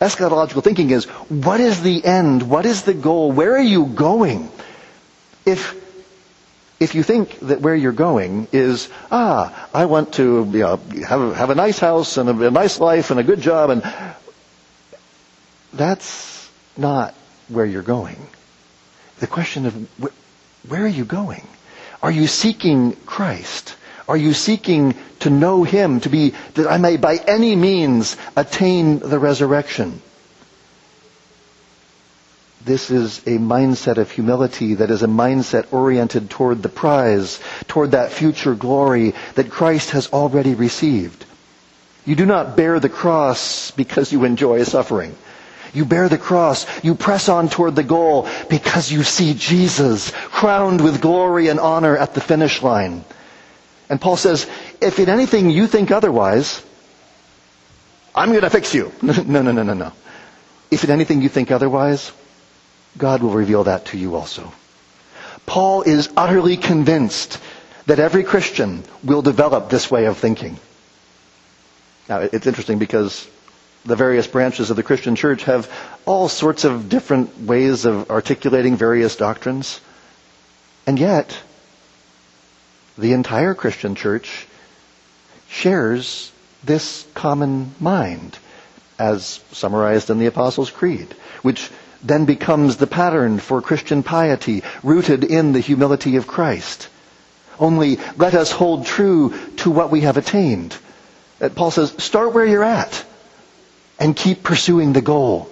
Eschatological 0.00 0.62
thinking 0.62 0.90
is, 0.90 1.06
what 1.28 1.60
is 1.60 1.82
the 1.82 2.04
end? 2.04 2.42
What 2.48 2.66
is 2.66 2.82
the 2.82 2.94
goal? 2.94 3.32
Where 3.32 3.54
are 3.56 3.62
you 3.62 3.86
going? 3.86 4.50
If, 5.46 5.74
if 6.78 6.94
you 6.94 7.02
think 7.02 7.38
that 7.40 7.60
where 7.62 7.74
you're 7.74 7.92
going 7.92 8.48
is, 8.52 8.88
ah, 9.10 9.68
I 9.72 9.86
want 9.86 10.14
to 10.14 10.44
you 10.52 10.58
know, 10.58 10.76
have, 11.08 11.36
have 11.36 11.50
a 11.50 11.54
nice 11.54 11.78
house 11.78 12.18
and 12.18 12.28
a, 12.28 12.46
a 12.48 12.50
nice 12.50 12.78
life 12.78 13.10
and 13.10 13.18
a 13.18 13.22
good 13.24 13.40
job, 13.40 13.70
and 13.70 13.82
that's 15.72 16.50
not 16.76 17.14
where 17.48 17.64
you're 17.64 17.82
going. 17.82 18.18
The 19.20 19.26
question 19.26 19.64
of 19.66 19.74
wh- 20.02 20.70
where 20.70 20.82
are 20.84 20.88
you 20.88 21.04
going? 21.06 21.46
Are 22.02 22.10
you 22.10 22.26
seeking 22.26 22.92
Christ? 23.06 23.75
Are 24.08 24.16
you 24.16 24.32
seeking 24.32 24.94
to 25.20 25.30
know 25.30 25.64
Him, 25.64 26.00
to 26.00 26.08
be, 26.08 26.34
that 26.54 26.70
I 26.70 26.78
may 26.78 26.96
by 26.96 27.16
any 27.16 27.56
means 27.56 28.16
attain 28.36 29.00
the 29.00 29.18
resurrection? 29.18 30.00
This 32.64 32.90
is 32.90 33.18
a 33.18 33.38
mindset 33.38 33.96
of 33.96 34.10
humility 34.10 34.74
that 34.74 34.90
is 34.90 35.02
a 35.04 35.08
mindset 35.08 35.72
oriented 35.72 36.30
toward 36.30 36.62
the 36.62 36.68
prize, 36.68 37.38
toward 37.68 37.92
that 37.92 38.10
future 38.12 38.54
glory 38.54 39.14
that 39.36 39.50
Christ 39.50 39.90
has 39.90 40.08
already 40.12 40.54
received. 40.54 41.24
You 42.04 42.16
do 42.16 42.26
not 42.26 42.56
bear 42.56 42.80
the 42.80 42.88
cross 42.88 43.70
because 43.72 44.12
you 44.12 44.24
enjoy 44.24 44.62
suffering. 44.64 45.14
You 45.74 45.84
bear 45.84 46.08
the 46.08 46.18
cross. 46.18 46.66
You 46.82 46.94
press 46.94 47.28
on 47.28 47.48
toward 47.48 47.76
the 47.76 47.82
goal 47.82 48.28
because 48.48 48.90
you 48.90 49.02
see 49.02 49.34
Jesus 49.34 50.10
crowned 50.30 50.80
with 50.80 51.00
glory 51.00 51.48
and 51.48 51.60
honor 51.60 51.96
at 51.96 52.14
the 52.14 52.20
finish 52.20 52.62
line. 52.62 53.04
And 53.88 54.00
Paul 54.00 54.16
says, 54.16 54.48
if 54.80 54.98
in 54.98 55.08
anything 55.08 55.50
you 55.50 55.66
think 55.66 55.90
otherwise, 55.90 56.62
I'm 58.14 58.30
going 58.30 58.40
to 58.42 58.50
fix 58.50 58.74
you. 58.74 58.92
no, 59.02 59.42
no, 59.42 59.52
no, 59.52 59.62
no, 59.62 59.74
no. 59.74 59.92
If 60.70 60.84
in 60.84 60.90
anything 60.90 61.22
you 61.22 61.28
think 61.28 61.50
otherwise, 61.50 62.10
God 62.98 63.22
will 63.22 63.30
reveal 63.30 63.64
that 63.64 63.86
to 63.86 63.98
you 63.98 64.16
also. 64.16 64.52
Paul 65.44 65.82
is 65.82 66.08
utterly 66.16 66.56
convinced 66.56 67.40
that 67.86 68.00
every 68.00 68.24
Christian 68.24 68.82
will 69.04 69.22
develop 69.22 69.70
this 69.70 69.90
way 69.90 70.06
of 70.06 70.18
thinking. 70.18 70.58
Now, 72.08 72.20
it's 72.20 72.46
interesting 72.46 72.78
because 72.78 73.28
the 73.84 73.96
various 73.96 74.26
branches 74.26 74.70
of 74.70 74.76
the 74.76 74.82
Christian 74.82 75.14
church 75.14 75.44
have 75.44 75.70
all 76.04 76.28
sorts 76.28 76.64
of 76.64 76.88
different 76.88 77.42
ways 77.42 77.84
of 77.84 78.10
articulating 78.10 78.76
various 78.76 79.14
doctrines. 79.14 79.80
And 80.86 80.98
yet, 80.98 81.38
the 82.98 83.12
entire 83.12 83.54
Christian 83.54 83.94
church 83.94 84.46
shares 85.48 86.32
this 86.64 87.06
common 87.14 87.74
mind 87.78 88.38
as 88.98 89.40
summarized 89.52 90.10
in 90.10 90.18
the 90.18 90.26
Apostles' 90.26 90.70
Creed, 90.70 91.14
which 91.42 91.70
then 92.02 92.24
becomes 92.24 92.76
the 92.76 92.86
pattern 92.86 93.38
for 93.38 93.60
Christian 93.60 94.02
piety 94.02 94.62
rooted 94.82 95.24
in 95.24 95.52
the 95.52 95.60
humility 95.60 96.16
of 96.16 96.26
Christ. 96.26 96.88
Only 97.58 97.98
let 98.16 98.34
us 98.34 98.50
hold 98.50 98.86
true 98.86 99.34
to 99.58 99.70
what 99.70 99.90
we 99.90 100.02
have 100.02 100.16
attained. 100.16 100.76
Uh, 101.40 101.48
Paul 101.48 101.70
says, 101.70 101.94
start 102.02 102.32
where 102.32 102.46
you're 102.46 102.64
at 102.64 103.04
and 103.98 104.14
keep 104.14 104.42
pursuing 104.42 104.92
the 104.92 105.02
goal. 105.02 105.50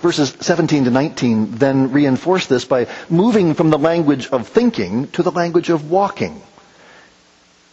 Verses 0.00 0.34
17 0.40 0.84
to 0.84 0.90
19 0.90 1.56
then 1.56 1.92
reinforce 1.92 2.46
this 2.46 2.64
by 2.64 2.86
moving 3.10 3.54
from 3.54 3.70
the 3.70 3.78
language 3.78 4.28
of 4.30 4.48
thinking 4.48 5.08
to 5.08 5.22
the 5.22 5.30
language 5.30 5.68
of 5.70 5.90
walking. 5.90 6.40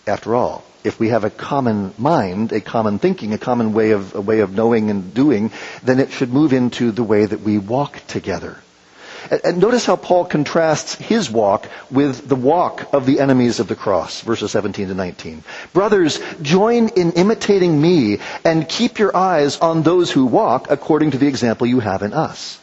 After 0.05 0.35
all, 0.35 0.63
if 0.83 0.99
we 0.99 1.09
have 1.09 1.23
a 1.23 1.29
common 1.29 1.93
mind, 1.97 2.51
a 2.51 2.61
common 2.61 2.99
thinking, 2.99 3.33
a 3.33 3.37
common 3.37 3.73
way 3.73 3.91
of, 3.91 4.15
a 4.15 4.21
way 4.21 4.39
of 4.39 4.53
knowing 4.53 4.89
and 4.89 5.13
doing, 5.13 5.51
then 5.83 5.99
it 5.99 6.11
should 6.11 6.33
move 6.33 6.53
into 6.53 6.91
the 6.91 7.03
way 7.03 7.25
that 7.25 7.41
we 7.41 7.57
walk 7.57 8.01
together. 8.07 8.57
And 9.31 9.59
notice 9.59 9.85
how 9.85 9.95
Paul 9.95 10.25
contrasts 10.25 10.95
his 10.95 11.29
walk 11.29 11.67
with 11.91 12.27
the 12.27 12.35
walk 12.35 12.91
of 12.93 13.05
the 13.05 13.19
enemies 13.19 13.59
of 13.59 13.67
the 13.67 13.75
cross, 13.75 14.21
verses 14.21 14.51
17 14.51 14.87
to 14.87 14.95
19. 14.95 15.43
Brothers, 15.71 16.19
join 16.41 16.89
in 16.89 17.11
imitating 17.11 17.79
me 17.79 18.19
and 18.43 18.67
keep 18.67 18.97
your 18.97 19.15
eyes 19.15 19.57
on 19.59 19.83
those 19.83 20.11
who 20.11 20.25
walk 20.25 20.71
according 20.71 21.11
to 21.11 21.19
the 21.19 21.27
example 21.27 21.67
you 21.67 21.79
have 21.79 22.01
in 22.01 22.13
us. 22.13 22.59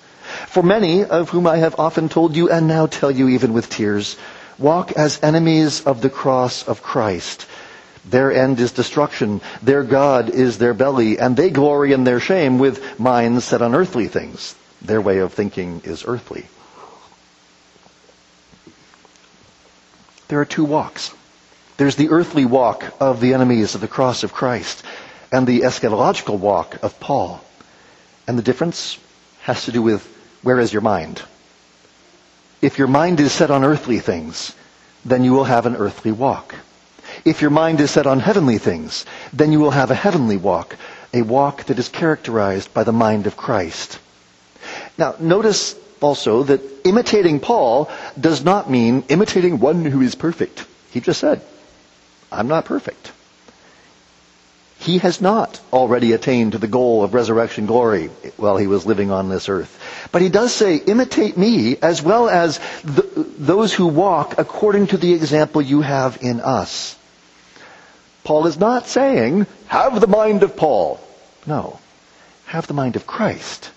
For 0.48 0.62
many, 0.62 1.04
of 1.04 1.30
whom 1.30 1.46
I 1.46 1.58
have 1.58 1.78
often 1.78 2.08
told 2.08 2.34
you 2.34 2.50
and 2.50 2.66
now 2.66 2.86
tell 2.86 3.12
you 3.12 3.28
even 3.28 3.52
with 3.52 3.70
tears, 3.70 4.16
walk 4.58 4.90
as 4.92 5.22
enemies 5.22 5.82
of 5.84 6.00
the 6.00 6.10
cross 6.10 6.66
of 6.66 6.82
Christ. 6.82 7.46
Their 8.08 8.32
end 8.32 8.58
is 8.58 8.72
destruction. 8.72 9.40
Their 9.62 9.84
God 9.84 10.30
is 10.30 10.58
their 10.58 10.74
belly, 10.74 11.18
and 11.18 11.36
they 11.36 11.50
glory 11.50 11.92
in 11.92 12.04
their 12.04 12.20
shame 12.20 12.58
with 12.58 12.98
minds 12.98 13.44
set 13.44 13.62
on 13.62 13.74
earthly 13.74 14.08
things. 14.08 14.56
Their 14.82 15.00
way 15.00 15.18
of 15.18 15.32
thinking 15.32 15.82
is 15.84 16.04
earthly. 16.06 16.46
There 20.28 20.40
are 20.40 20.44
two 20.44 20.64
walks. 20.64 21.14
There's 21.76 21.96
the 21.96 22.08
earthly 22.08 22.44
walk 22.44 22.84
of 23.00 23.20
the 23.20 23.34
enemies 23.34 23.74
of 23.74 23.80
the 23.80 23.88
cross 23.88 24.22
of 24.22 24.32
Christ 24.32 24.82
and 25.30 25.46
the 25.46 25.60
eschatological 25.60 26.38
walk 26.38 26.82
of 26.82 26.98
Paul. 26.98 27.40
And 28.26 28.38
the 28.38 28.42
difference 28.42 28.98
has 29.42 29.64
to 29.66 29.72
do 29.72 29.82
with 29.82 30.06
where 30.42 30.58
is 30.58 30.72
your 30.72 30.82
mind? 30.82 31.22
If 32.62 32.78
your 32.78 32.88
mind 32.88 33.20
is 33.20 33.32
set 33.32 33.50
on 33.50 33.64
earthly 33.64 34.00
things, 34.00 34.54
then 35.04 35.22
you 35.22 35.32
will 35.32 35.44
have 35.44 35.66
an 35.66 35.76
earthly 35.76 36.12
walk. 36.12 36.54
If 37.24 37.40
your 37.40 37.50
mind 37.50 37.80
is 37.80 37.90
set 37.90 38.06
on 38.06 38.18
heavenly 38.18 38.58
things, 38.58 39.04
then 39.32 39.52
you 39.52 39.60
will 39.60 39.70
have 39.70 39.90
a 39.90 39.94
heavenly 39.94 40.36
walk, 40.36 40.76
a 41.14 41.22
walk 41.22 41.64
that 41.64 41.78
is 41.78 41.88
characterized 41.88 42.74
by 42.74 42.84
the 42.84 42.92
mind 42.92 43.26
of 43.26 43.36
Christ. 43.36 43.98
Now, 44.98 45.14
notice 45.20 45.76
also 46.00 46.44
that 46.44 46.60
imitating 46.86 47.40
Paul 47.40 47.90
does 48.18 48.44
not 48.44 48.70
mean 48.70 49.04
imitating 49.08 49.58
one 49.58 49.84
who 49.84 50.00
is 50.00 50.14
perfect. 50.14 50.66
He 50.90 51.00
just 51.00 51.20
said, 51.20 51.42
I'm 52.30 52.48
not 52.48 52.64
perfect. 52.64 53.12
He 54.78 54.98
has 54.98 55.20
not 55.20 55.60
already 55.72 56.12
attained 56.12 56.52
to 56.52 56.58
the 56.58 56.68
goal 56.68 57.02
of 57.02 57.14
resurrection 57.14 57.66
glory 57.66 58.08
while 58.36 58.56
he 58.56 58.66
was 58.66 58.86
living 58.86 59.10
on 59.10 59.28
this 59.28 59.48
earth. 59.48 60.08
But 60.12 60.22
he 60.22 60.28
does 60.28 60.52
say, 60.52 60.76
imitate 60.76 61.36
me 61.36 61.76
as 61.78 62.02
well 62.02 62.28
as 62.28 62.58
the, 62.84 63.02
those 63.38 63.72
who 63.72 63.86
walk 63.86 64.38
according 64.38 64.88
to 64.88 64.96
the 64.96 65.14
example 65.14 65.62
you 65.62 65.80
have 65.80 66.18
in 66.20 66.40
us. 66.40 66.96
Paul 68.22 68.46
is 68.46 68.58
not 68.58 68.86
saying, 68.86 69.46
have 69.66 70.00
the 70.00 70.06
mind 70.06 70.42
of 70.42 70.56
Paul. 70.56 71.00
No. 71.46 71.78
Have 72.46 72.66
the 72.66 72.74
mind 72.74 72.96
of 72.96 73.06
Christ. 73.06 73.70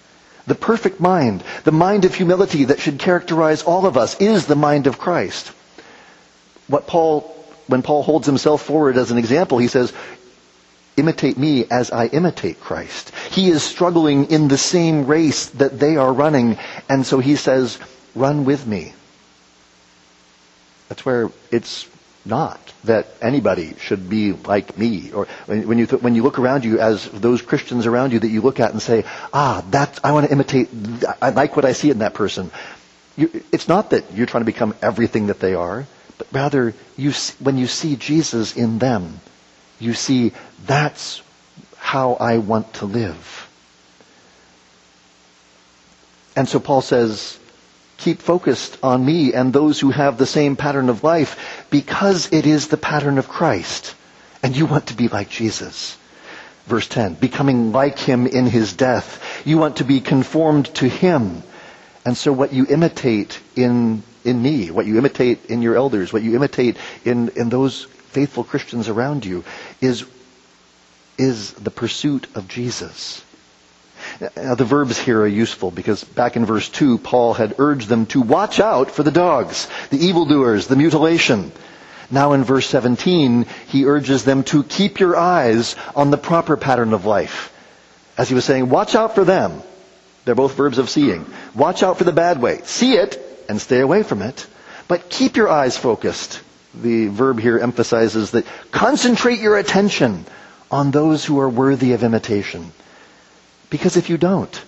The 0.49 0.55
perfect 0.55 0.99
mind, 0.99 1.43
the 1.63 1.71
mind 1.71 2.05
of 2.05 2.15
humility 2.15 2.65
that 2.65 2.79
should 2.79 2.97
characterize 2.97 3.62
all 3.62 3.85
of 3.85 3.97
us 3.97 4.19
is 4.19 4.47
the 4.47 4.55
mind 4.55 4.88
of 4.88 4.97
Christ. 4.97 5.51
What 6.67 6.88
Paul, 6.88 7.21
when 7.67 7.83
Paul 7.83 8.01
holds 8.01 8.25
himself 8.25 8.63
forward 8.63 8.97
as 8.97 9.12
an 9.12 9.19
example, 9.19 9.59
he 9.59 9.67
says, 9.67 9.93
imitate 10.97 11.38
me 11.38 11.65
as 11.69 11.91
I 11.91 12.07
imitate 12.07 12.59
Christ. 12.59 13.12
He 13.29 13.51
is 13.51 13.62
struggling 13.62 14.31
in 14.31 14.47
the 14.47 14.57
same 14.57 15.05
race 15.05 15.45
that 15.62 15.79
they 15.79 15.97
are 15.97 16.12
running, 16.12 16.57
and 16.89 17.05
so 17.05 17.19
he 17.19 17.35
says, 17.35 17.77
run 18.15 18.43
with 18.43 18.65
me. 18.65 18.93
That's 20.88 21.05
where 21.05 21.29
it's 21.51 21.88
not 22.30 22.60
that 22.86 23.08
anybody 23.22 23.76
should 23.80 24.10
be 24.10 24.34
like 24.34 24.78
me. 24.78 25.12
Or 25.12 25.26
when 25.48 25.78
you, 25.78 25.86
th- 25.86 26.02
when 26.02 26.15
you 26.15 26.24
look 26.24 26.39
around 26.39 26.63
you 26.63 26.80
as 26.80 27.10
those 27.10 27.42
Christians 27.42 27.86
around 27.86 28.13
you 28.13 28.20
that 28.20 28.30
you 28.30 28.42
look 28.42 28.60
at 28.60 28.72
and 28.72 28.82
say, 28.82 29.04
ah, 29.34 29.65
that, 29.72 30.00
I 30.04 30.13
want 30.13 30.28
to 30.28 30.32
imitate, 30.32 30.70
I 31.22 31.32
like 31.32 31.56
what 31.56 31.65
I 31.65 31.74
see 31.74 31.89
in 31.89 32.00
that 32.00 32.13
person. 32.13 32.52
You, 33.18 33.44
it's 33.52 33.68
not 33.68 33.89
that 33.89 34.13
you're 34.13 34.28
trying 34.28 34.42
to 34.42 34.46
become 34.46 34.76
everything 34.82 35.28
that 35.28 35.39
they 35.39 35.56
are, 35.56 35.86
but 36.18 36.28
rather 36.32 36.74
you, 36.96 37.12
when 37.39 37.58
you 37.58 37.68
see 37.68 37.96
Jesus 37.96 38.56
in 38.56 38.80
them, 38.80 39.20
you 39.80 39.94
see 39.94 40.32
that's 40.65 41.22
how 41.78 42.13
I 42.13 42.38
want 42.38 42.74
to 42.76 42.86
live. 42.86 43.50
And 46.36 46.48
so 46.48 46.60
Paul 46.60 46.82
says, 46.82 47.38
keep 47.99 48.21
focused 48.21 48.77
on 48.81 49.05
me 49.05 49.33
and 49.33 49.51
those 49.51 49.79
who 49.79 49.91
have 49.91 50.17
the 50.17 50.25
same 50.25 50.55
pattern 50.55 50.89
of 50.89 51.03
life 51.03 51.67
because 51.69 52.31
it 52.33 52.45
is 52.45 52.67
the 52.67 52.77
pattern 52.77 53.17
of 53.17 53.27
Christ. 53.27 53.95
And 54.41 54.55
you 54.55 54.65
want 54.65 54.88
to 54.88 54.93
be 54.95 55.07
like 55.07 55.29
Jesus. 55.29 55.97
Verse 56.65 56.88
10, 56.88 57.15
becoming 57.15 57.71
like 57.71 57.99
him 57.99 58.27
in 58.27 58.45
his 58.45 58.73
death. 58.73 59.41
You 59.45 59.57
want 59.57 59.77
to 59.77 59.83
be 59.83 60.01
conformed 60.01 60.73
to 60.75 60.88
him. 60.88 61.43
And 62.05 62.15
so 62.15 62.31
what 62.31 62.53
you 62.53 62.65
imitate 62.67 63.39
in, 63.55 64.03
in 64.23 64.41
me, 64.41 64.71
what 64.71 64.85
you 64.85 64.97
imitate 64.97 65.47
in 65.47 65.62
your 65.62 65.75
elders, 65.75 66.13
what 66.13 66.21
you 66.21 66.35
imitate 66.35 66.77
in, 67.03 67.29
in 67.29 67.49
those 67.49 67.83
faithful 67.83 68.43
Christians 68.43 68.88
around 68.88 69.25
you 69.25 69.43
is, 69.81 70.05
is 71.17 71.53
the 71.53 71.71
pursuit 71.71 72.27
of 72.35 72.47
Jesus. 72.47 73.23
Now, 74.36 74.55
the 74.55 74.65
verbs 74.65 74.97
here 74.97 75.21
are 75.21 75.27
useful 75.27 75.71
because 75.71 76.03
back 76.03 76.36
in 76.36 76.45
verse 76.45 76.67
2, 76.67 76.97
Paul 76.97 77.34
had 77.34 77.55
urged 77.58 77.88
them 77.88 78.05
to 78.08 78.21
watch 78.21 78.60
out 78.60 78.91
for 78.91 79.03
the 79.03 79.12
dogs, 79.12 79.67
the 79.91 80.05
evildoers, 80.05 80.67
the 80.67 80.75
mutilation. 80.75 81.53
Now 82.12 82.34
in 82.34 82.43
verse 82.43 82.67
17, 82.67 83.45
he 83.67 83.86
urges 83.86 84.25
them 84.25 84.43
to 84.45 84.63
keep 84.63 84.99
your 84.99 85.15
eyes 85.15 85.75
on 85.95 86.12
the 86.12 86.17
proper 86.17 86.58
pattern 86.58 86.93
of 86.93 87.05
life. 87.05 87.53
As 88.17 88.27
he 88.27 88.36
was 88.36 88.43
saying, 88.43 88.69
watch 88.69 88.95
out 88.95 89.15
for 89.15 89.23
them. 89.23 89.62
They're 90.25 90.36
both 90.36 90.55
verbs 90.55 90.79
of 90.79 90.89
seeing. 90.89 91.25
Watch 91.55 91.82
out 91.82 91.97
for 91.97 92.03
the 92.03 92.12
bad 92.12 92.41
way. 92.41 92.60
See 92.65 92.93
it 92.93 93.45
and 93.47 93.62
stay 93.62 93.79
away 93.79 94.03
from 94.03 94.21
it. 94.21 94.45
But 94.89 95.10
keep 95.10 95.38
your 95.38 95.49
eyes 95.49 95.77
focused. 95.77 96.41
The 96.73 97.08
verb 97.08 97.39
here 97.39 97.58
emphasizes 97.58 98.32
that 98.32 98.45
concentrate 98.71 99.39
your 99.39 99.58
attention 99.58 100.25
on 100.69 100.91
those 100.91 101.23
who 101.23 101.39
are 101.39 101.49
worthy 101.49 101.93
of 101.93 102.03
imitation. 102.03 102.73
Because 103.69 103.97
if 103.97 104.10
you 104.10 104.17
don't, 104.17 104.62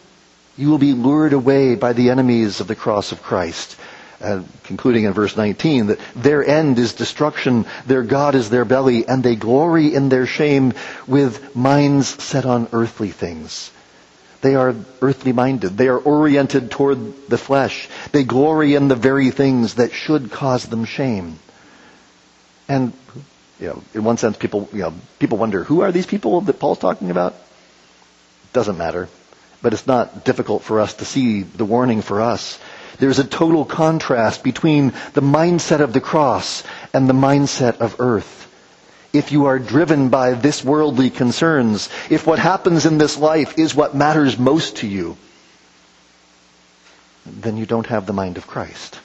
you 0.58 0.70
will 0.70 0.78
be 0.78 0.94
lured 0.94 1.34
away 1.34 1.76
by 1.76 1.94
the 1.94 2.10
enemies 2.10 2.60
of 2.60 2.68
the 2.68 2.76
cross 2.76 3.12
of 3.12 3.24
Christ. 3.24 3.78
Uh, 4.22 4.44
concluding 4.66 5.06
in 5.06 5.14
verse 5.14 5.36
19 5.36 5.88
that 5.88 6.00
their 6.16 6.46
end 6.46 6.78
is 6.78 6.94
destruction, 6.94 7.66
their 7.88 8.04
God 8.04 8.36
is 8.36 8.52
their 8.52 8.66
belly, 8.66 9.08
and 9.08 9.24
they 9.24 9.36
glory 9.36 9.96
in 9.96 10.10
their 10.10 10.28
shame 10.28 10.74
with 11.08 11.56
minds 11.56 12.24
set 12.24 12.46
on 12.46 12.68
earthly 12.72 13.10
things. 13.10 13.72
They 14.42 14.54
are 14.56 14.76
earthly 15.02 15.34
minded. 15.34 15.78
They 15.78 15.88
are 15.88 15.98
oriented 15.98 16.70
toward 16.70 17.30
the 17.30 17.38
flesh. 17.38 17.90
They 18.12 18.24
glory 18.24 18.76
in 18.76 18.88
the 18.88 18.96
very 18.96 19.32
things 19.32 19.76
that 19.76 19.92
should 19.92 20.32
cause 20.32 20.66
them 20.66 20.86
shame. 20.86 21.40
And, 22.68 22.94
you 23.60 23.68
know, 23.68 23.84
in 23.94 24.04
one 24.04 24.18
sense, 24.18 24.38
people, 24.38 24.70
you 24.72 24.80
know, 24.80 24.94
people 25.18 25.38
wonder, 25.38 25.64
who 25.64 25.82
are 25.82 25.92
these 25.92 26.08
people 26.08 26.42
that 26.42 26.60
Paul's 26.60 26.80
talking 26.80 27.12
about? 27.12 27.36
Doesn't 28.54 28.78
matter. 28.78 29.08
But 29.62 29.74
it's 29.74 29.88
not 29.88 30.26
difficult 30.26 30.64
for 30.64 30.80
us 30.80 30.96
to 30.96 31.06
see 31.06 31.44
the 31.44 31.66
warning 31.66 32.02
for 32.02 32.22
us. 32.22 32.60
There's 33.00 33.20
a 33.20 33.24
total 33.24 33.66
contrast 33.66 34.44
between 34.44 34.94
the 35.14 35.22
mindset 35.22 35.80
of 35.80 35.94
the 35.94 36.02
cross 36.02 36.64
and 36.94 37.08
the 37.10 37.14
mindset 37.14 37.78
of 37.80 37.96
earth. 38.00 38.48
If 39.14 39.32
you 39.32 39.46
are 39.46 39.60
driven 39.60 40.10
by 40.10 40.34
this 40.34 40.64
worldly 40.64 41.10
concerns, 41.10 41.90
if 42.10 42.26
what 42.26 42.40
happens 42.40 42.86
in 42.86 42.98
this 42.98 43.18
life 43.18 43.58
is 43.58 43.76
what 43.76 43.96
matters 43.96 44.38
most 44.40 44.78
to 44.78 44.88
you, 44.88 45.18
then 47.26 47.58
you 47.58 47.66
don't 47.66 47.88
have 47.88 48.06
the 48.06 48.14
mind 48.14 48.38
of 48.38 48.48
Christ. 48.48 49.00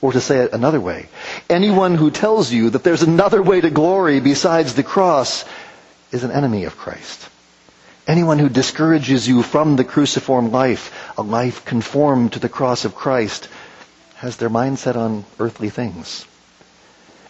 Or 0.00 0.12
to 0.12 0.20
say 0.20 0.38
it 0.38 0.52
another 0.52 0.80
way, 0.80 1.08
anyone 1.50 1.94
who 1.94 2.10
tells 2.10 2.52
you 2.52 2.70
that 2.70 2.84
there's 2.84 3.02
another 3.02 3.42
way 3.42 3.60
to 3.60 3.70
glory 3.70 4.20
besides 4.20 4.74
the 4.74 4.82
cross 4.82 5.44
is 6.12 6.24
an 6.24 6.30
enemy 6.30 6.64
of 6.64 6.76
Christ. 6.76 7.28
Anyone 8.06 8.38
who 8.38 8.48
discourages 8.48 9.26
you 9.26 9.42
from 9.42 9.74
the 9.74 9.84
cruciform 9.84 10.52
life, 10.52 10.92
a 11.18 11.22
life 11.22 11.64
conformed 11.64 12.34
to 12.34 12.38
the 12.38 12.48
cross 12.48 12.84
of 12.84 12.94
Christ, 12.94 13.48
has 14.16 14.36
their 14.36 14.48
mind 14.48 14.78
set 14.78 14.96
on 14.96 15.24
earthly 15.40 15.70
things. 15.70 16.24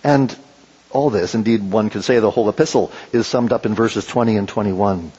And 0.04 0.36
all 0.90 1.08
this, 1.08 1.34
indeed 1.34 1.70
one 1.70 1.88
could 1.88 2.04
say 2.04 2.18
the 2.18 2.30
whole 2.30 2.50
epistle, 2.50 2.92
is 3.10 3.26
summed 3.26 3.52
up 3.52 3.64
in 3.64 3.74
verses 3.74 4.06
20 4.06 4.36
and 4.36 4.48
21. 4.48 5.12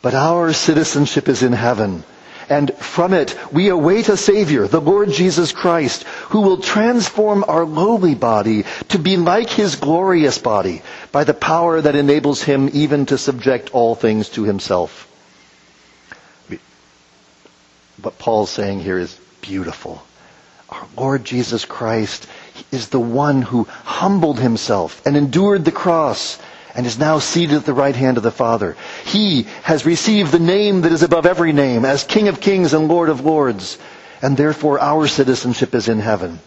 But 0.00 0.14
our 0.14 0.52
citizenship 0.54 1.28
is 1.28 1.42
in 1.42 1.52
heaven, 1.52 2.02
and 2.48 2.74
from 2.74 3.14
it 3.14 3.36
we 3.52 3.68
await 3.68 4.08
a 4.08 4.16
Savior, 4.16 4.66
the 4.66 4.80
Lord 4.80 5.10
Jesus 5.10 5.52
Christ, 5.52 6.04
who 6.30 6.40
will 6.40 6.58
transform 6.58 7.44
our 7.46 7.64
lowly 7.64 8.14
body 8.14 8.64
to 8.88 8.98
be 8.98 9.16
like 9.16 9.50
His 9.50 9.76
glorious 9.76 10.38
body 10.38 10.82
by 11.12 11.24
the 11.24 11.34
power 11.34 11.80
that 11.80 11.96
enables 11.96 12.42
him 12.42 12.70
even 12.72 13.06
to 13.06 13.18
subject 13.18 13.70
all 13.72 13.94
things 13.94 14.28
to 14.30 14.44
himself. 14.44 15.10
What 18.02 18.18
Paul's 18.18 18.50
saying 18.50 18.80
here 18.80 18.98
is 18.98 19.18
beautiful. 19.40 20.02
Our 20.68 20.86
Lord 20.96 21.24
Jesus 21.24 21.64
Christ 21.64 22.26
is 22.72 22.88
the 22.88 23.00
one 23.00 23.42
who 23.42 23.64
humbled 23.64 24.40
himself 24.40 25.04
and 25.06 25.16
endured 25.16 25.64
the 25.64 25.72
cross 25.72 26.38
and 26.74 26.86
is 26.86 26.98
now 26.98 27.18
seated 27.18 27.56
at 27.56 27.66
the 27.66 27.72
right 27.72 27.94
hand 27.94 28.16
of 28.16 28.22
the 28.22 28.30
Father. 28.30 28.76
He 29.04 29.44
has 29.62 29.86
received 29.86 30.32
the 30.32 30.38
name 30.38 30.82
that 30.82 30.92
is 30.92 31.02
above 31.02 31.26
every 31.26 31.52
name 31.52 31.84
as 31.84 32.04
King 32.04 32.28
of 32.28 32.40
kings 32.40 32.74
and 32.74 32.88
Lord 32.88 33.08
of 33.08 33.24
lords, 33.24 33.78
and 34.20 34.36
therefore 34.36 34.80
our 34.80 35.06
citizenship 35.06 35.74
is 35.74 35.88
in 35.88 36.00
heaven. 36.00 36.40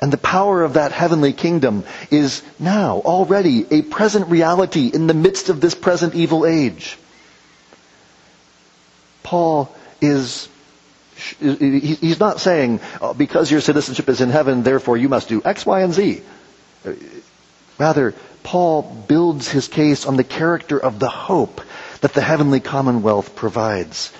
And 0.00 0.10
the 0.10 0.18
power 0.18 0.62
of 0.62 0.74
that 0.74 0.92
heavenly 0.92 1.34
kingdom 1.34 1.84
is 2.10 2.42
now 2.58 3.00
already 3.04 3.66
a 3.70 3.82
present 3.82 4.28
reality 4.28 4.90
in 4.92 5.06
the 5.06 5.14
midst 5.14 5.50
of 5.50 5.60
this 5.60 5.74
present 5.74 6.14
evil 6.14 6.46
age. 6.46 6.96
Paul 9.22 9.74
is, 10.00 10.48
he's 11.38 12.18
not 12.18 12.40
saying, 12.40 12.80
oh, 13.02 13.12
because 13.12 13.50
your 13.50 13.60
citizenship 13.60 14.08
is 14.08 14.22
in 14.22 14.30
heaven, 14.30 14.62
therefore 14.62 14.96
you 14.96 15.10
must 15.10 15.28
do 15.28 15.42
X, 15.44 15.66
Y, 15.66 15.82
and 15.82 15.92
Z. 15.92 16.22
Rather, 17.78 18.14
Paul 18.42 18.82
builds 18.82 19.48
his 19.48 19.68
case 19.68 20.06
on 20.06 20.16
the 20.16 20.24
character 20.24 20.78
of 20.78 20.98
the 20.98 21.08
hope 21.08 21.60
that 22.00 22.14
the 22.14 22.22
heavenly 22.22 22.60
commonwealth 22.60 23.36
provides. 23.36 24.12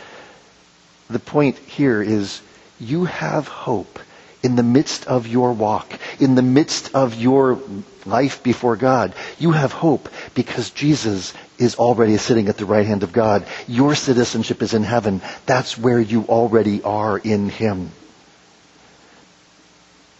The 1.08 1.18
point 1.18 1.58
here 1.58 2.02
is 2.02 2.40
you 2.78 3.04
have 3.04 3.48
hope 3.48 3.98
in 4.42 4.56
the 4.56 4.62
midst 4.62 5.06
of 5.06 5.26
your 5.26 5.52
walk, 5.52 5.92
in 6.18 6.34
the 6.34 6.42
midst 6.42 6.94
of 6.94 7.14
your 7.14 7.58
life 8.06 8.42
before 8.42 8.76
God. 8.76 9.14
You 9.38 9.52
have 9.52 9.72
hope 9.72 10.08
because 10.34 10.70
Jesus 10.70 11.34
is 11.58 11.76
already 11.76 12.16
sitting 12.16 12.48
at 12.48 12.56
the 12.56 12.64
right 12.64 12.86
hand 12.86 13.02
of 13.02 13.12
God. 13.12 13.46
Your 13.66 13.94
citizenship 13.94 14.62
is 14.62 14.72
in 14.72 14.82
heaven. 14.82 15.20
That's 15.46 15.76
where 15.76 16.00
you 16.00 16.24
already 16.24 16.82
are 16.82 17.18
in 17.18 17.48
Him. 17.50 17.90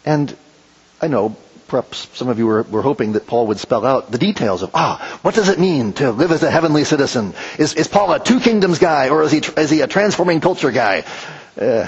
And 0.04 0.36
I 1.00 1.08
know 1.08 1.36
perhaps 1.70 2.08
some 2.14 2.28
of 2.28 2.38
you 2.38 2.46
were, 2.46 2.62
were, 2.64 2.82
hoping 2.82 3.12
that 3.12 3.26
Paul 3.28 3.46
would 3.46 3.60
spell 3.60 3.86
out 3.86 4.10
the 4.10 4.18
details 4.18 4.62
of, 4.62 4.72
ah, 4.74 5.18
what 5.22 5.34
does 5.36 5.48
it 5.48 5.58
mean 5.60 5.92
to 5.94 6.10
live 6.10 6.32
as 6.32 6.42
a 6.42 6.50
heavenly 6.50 6.82
citizen? 6.84 7.32
Is, 7.58 7.74
is 7.74 7.86
Paul 7.86 8.12
a 8.12 8.18
two 8.18 8.40
kingdoms 8.40 8.80
guy 8.80 9.08
or 9.08 9.22
is 9.22 9.30
he, 9.30 9.38
is 9.56 9.70
he 9.70 9.80
a 9.80 9.86
transforming 9.86 10.40
culture 10.40 10.72
guy? 10.72 11.04
Uh, 11.58 11.86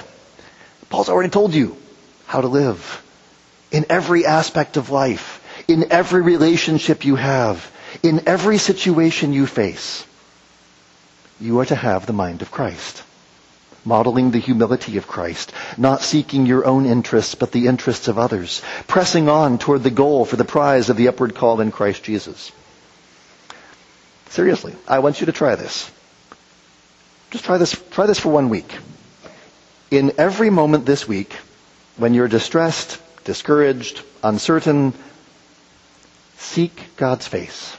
Paul's 0.89 1.09
already 1.09 1.31
told 1.31 1.53
you 1.53 1.77
how 2.27 2.41
to 2.41 2.49
live 2.49 3.03
in 3.73 3.85
every 3.91 4.25
aspect 4.25 4.77
of 4.77 4.91
life, 4.91 5.43
in 5.67 5.91
every 5.91 6.23
relationship 6.23 7.05
you 7.05 7.17
have, 7.17 7.69
in 8.03 8.29
every 8.29 8.59
situation 8.59 9.33
you 9.33 9.47
face. 9.47 10.07
You 11.41 11.59
are 11.59 11.67
to 11.67 11.75
have 11.75 12.07
the 12.07 12.13
mind 12.13 12.41
of 12.41 12.53
Christ 12.53 13.03
modeling 13.85 14.31
the 14.31 14.39
humility 14.39 14.97
of 14.97 15.07
Christ, 15.09 15.53
not 15.77 16.03
seeking 16.03 16.47
your 16.47 16.65
own 16.65 16.87
interests, 16.87 17.35
but 17.35 17.53
the 17.53 17.67
interests 17.67 18.09
of 18.09 18.19
others, 18.19 18.63
pressing 18.87 19.29
on 19.29 19.59
toward 19.59 19.83
the 19.83 19.91
goal 19.91 20.25
for 20.25 20.37
the 20.37 20.45
prize 20.45 20.89
of 20.89 20.97
the 20.97 21.09
upward 21.09 21.35
call 21.35 21.61
in 21.61 21.73
Christ 21.73 22.03
Jesus. 22.05 22.53
Seriously, 24.31 24.75
I 24.89 25.01
want 25.01 25.21
you 25.21 25.27
to 25.27 25.33
try 25.33 25.57
this. 25.57 25.91
Just 27.31 27.45
try 27.45 27.59
this, 27.59 27.81
try 27.91 28.07
this 28.07 28.21
for 28.21 28.31
one 28.31 28.49
week. 28.49 28.73
In 29.91 30.13
every 30.19 30.51
moment 30.51 30.87
this 30.87 31.07
week, 31.07 31.35
when 31.97 32.15
you're 32.15 32.29
distressed, 32.29 33.01
discouraged, 33.25 34.03
uncertain, 34.23 34.95
seek 36.39 36.97
God's 36.97 37.27
face. 37.27 37.77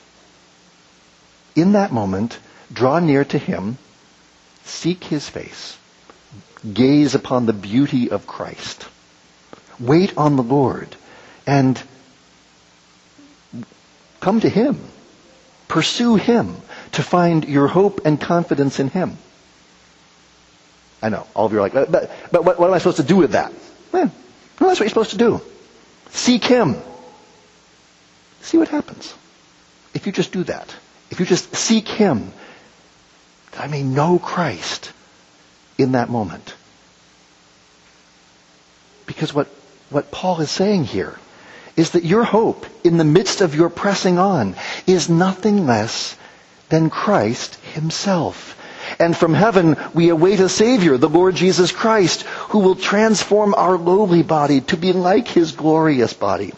In 1.56 1.74
that 1.74 1.92
moment, 1.92 2.38
draw 2.72 3.00
near 3.00 3.24
to 3.26 3.38
Him, 3.38 3.78
seek 4.64 5.04
His 5.04 5.28
face 5.30 5.78
gaze 6.72 7.16
upon 7.16 7.46
the 7.46 7.54
beauty 7.54 8.12
of 8.12 8.26
Christ. 8.28 8.88
Wait 9.80 10.18
on 10.18 10.36
the 10.36 10.44
Lord 10.44 10.96
and 11.46 11.82
come 14.20 14.40
to 14.40 14.50
Him. 14.50 14.80
Pursue 15.68 16.16
Him 16.16 16.56
to 16.94 17.04
find 17.04 17.46
your 17.46 17.68
hope 17.68 18.02
and 18.06 18.20
confidence 18.20 18.80
in 18.80 18.90
Him. 18.90 19.18
I 21.02 21.10
know, 21.10 21.28
all 21.34 21.48
of 21.48 21.52
you 21.52 21.60
are 21.60 21.62
like, 21.62 21.74
but, 21.74 21.92
but, 21.92 22.12
but 22.32 22.46
what, 22.46 22.60
what, 22.60 22.68
am 22.68 22.74
I 22.74 22.78
supposed 22.78 22.98
to 22.98 23.04
do 23.04 23.18
with 23.18 23.32
that? 23.32 23.52
Well, 23.92 24.12
that's 24.60 24.80
what 24.80 24.86
you're 24.86 24.90
supposed 24.90 25.12
to 25.12 25.18
do. 25.18 25.42
Seek 26.12 26.46
Him. 26.46 26.78
See 28.42 28.58
what 28.58 28.70
happens. 28.70 29.14
If 29.94 30.06
you 30.06 30.12
just 30.12 30.32
do 30.32 30.44
that, 30.46 30.74
if 31.12 31.20
you 31.20 31.26
just 31.26 31.56
seek 31.56 31.88
Him, 31.88 32.32
that 33.52 33.62
I 33.62 33.68
may 33.68 33.84
know 33.84 34.20
Christ 34.20 34.94
in 35.84 35.92
that 35.92 36.10
moment. 36.10 36.56
Because 39.06 39.34
what, 39.34 39.48
what 39.90 40.12
Paul 40.12 40.42
is 40.42 40.50
saying 40.50 40.86
here 40.86 41.20
is 41.76 41.92
that 41.92 42.04
your 42.04 42.24
hope 42.24 42.66
in 42.84 42.98
the 42.98 43.04
midst 43.04 43.42
of 43.42 43.56
your 43.56 43.70
pressing 43.70 44.18
on 44.18 44.56
is 44.88 45.10
nothing 45.10 45.66
less 45.66 46.16
than 46.70 46.90
Christ 46.90 47.56
himself. 47.74 48.60
And 49.00 49.16
from 49.16 49.34
heaven 49.34 49.78
we 49.94 50.10
await 50.10 50.40
a 50.40 50.50
Savior, 50.50 50.98
the 50.98 51.10
Lord 51.10 51.36
Jesus 51.36 51.72
Christ, 51.72 52.24
who 52.24 52.60
will 52.60 52.76
transform 52.76 53.54
our 53.56 53.78
lowly 53.78 54.24
body 54.24 54.62
to 54.62 54.78
be 54.78 54.94
like 54.94 55.28
his 55.28 55.52
glorious 55.52 56.14
body. 56.14 56.54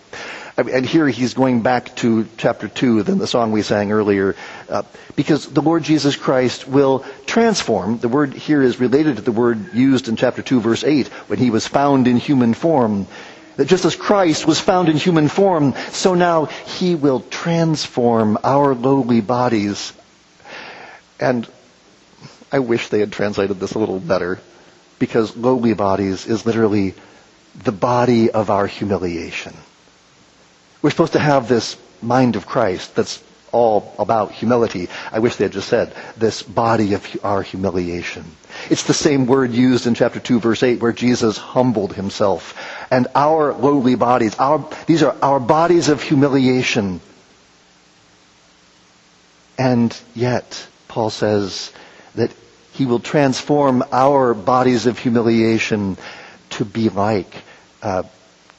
And 0.57 0.85
here 0.85 1.07
he's 1.09 1.33
going 1.33 1.63
back 1.63 1.93
to 1.97 2.25
chapter 2.37 2.69
2, 2.69 3.03
then 3.03 3.17
the 3.17 3.27
song 3.27 3.51
we 3.51 3.61
sang 3.61 3.91
earlier, 3.91 4.37
uh, 4.69 4.83
because 5.17 5.47
the 5.47 5.61
Lord 5.61 5.83
Jesus 5.83 6.15
Christ 6.15 6.65
will 6.65 7.03
transform. 7.25 7.97
The 7.97 8.07
word 8.07 8.33
here 8.33 8.61
is 8.61 8.79
related 8.79 9.17
to 9.17 9.21
the 9.21 9.33
word 9.33 9.73
used 9.73 10.07
in 10.07 10.15
chapter 10.15 10.41
2, 10.41 10.61
verse 10.61 10.85
8, 10.85 11.07
when 11.27 11.39
he 11.39 11.49
was 11.49 11.67
found 11.67 12.07
in 12.07 12.15
human 12.15 12.53
form. 12.53 13.05
That 13.57 13.67
just 13.67 13.83
as 13.83 13.97
Christ 13.97 14.47
was 14.47 14.59
found 14.59 14.87
in 14.87 14.95
human 14.95 15.27
form, 15.27 15.73
so 15.91 16.13
now 16.13 16.45
he 16.45 16.95
will 16.95 17.19
transform 17.19 18.37
our 18.41 18.73
lowly 18.75 19.19
bodies. 19.19 19.91
And 21.19 21.45
I 22.49 22.59
wish 22.59 22.87
they 22.87 22.99
had 22.99 23.11
translated 23.11 23.59
this 23.59 23.73
a 23.73 23.79
little 23.79 23.99
better, 23.99 24.39
because 24.99 25.35
lowly 25.35 25.73
bodies 25.73 26.25
is 26.27 26.45
literally 26.45 26.93
the 27.61 27.73
body 27.73 28.31
of 28.31 28.49
our 28.49 28.67
humiliation. 28.67 29.53
We're 30.85 30.91
supposed 30.91 31.13
to 31.13 31.19
have 31.19 31.47
this 31.47 31.77
mind 31.99 32.35
of 32.35 32.45
Christ 32.45 32.93
that's 32.93 33.19
all 33.51 33.95
about 33.97 34.33
humility. 34.33 34.87
I 35.11 35.17
wish 35.17 35.35
they 35.35 35.45
had 35.45 35.51
just 35.51 35.67
said 35.67 35.91
this 36.15 36.43
body 36.43 36.93
of 36.93 37.03
our 37.23 37.41
humiliation. 37.41 38.23
It's 38.69 38.83
the 38.83 38.93
same 38.93 39.25
word 39.25 39.51
used 39.51 39.87
in 39.87 39.95
chapter 39.95 40.19
2 40.19 40.39
verse 40.39 40.61
8 40.61 40.79
where 40.79 40.91
Jesus 40.91 41.39
humbled 41.39 41.93
himself. 41.93 42.55
And 42.91 43.07
our 43.15 43.51
lowly 43.53 43.95
bodies, 43.95 44.35
our, 44.37 44.69
these 44.85 45.01
are 45.01 45.15
our 45.23 45.39
bodies 45.39 45.89
of 45.89 46.03
humiliation. 46.03 47.01
And 49.57 49.99
yet, 50.13 50.67
Paul 50.87 51.09
says 51.09 51.73
that 52.13 52.31
he 52.73 52.85
will 52.85 52.99
transform 52.99 53.83
our 53.91 54.35
bodies 54.35 54.85
of 54.85 54.99
humiliation 54.99 55.97
to 56.51 56.63
be 56.63 56.89
like, 56.89 57.33
uh, 57.81 58.03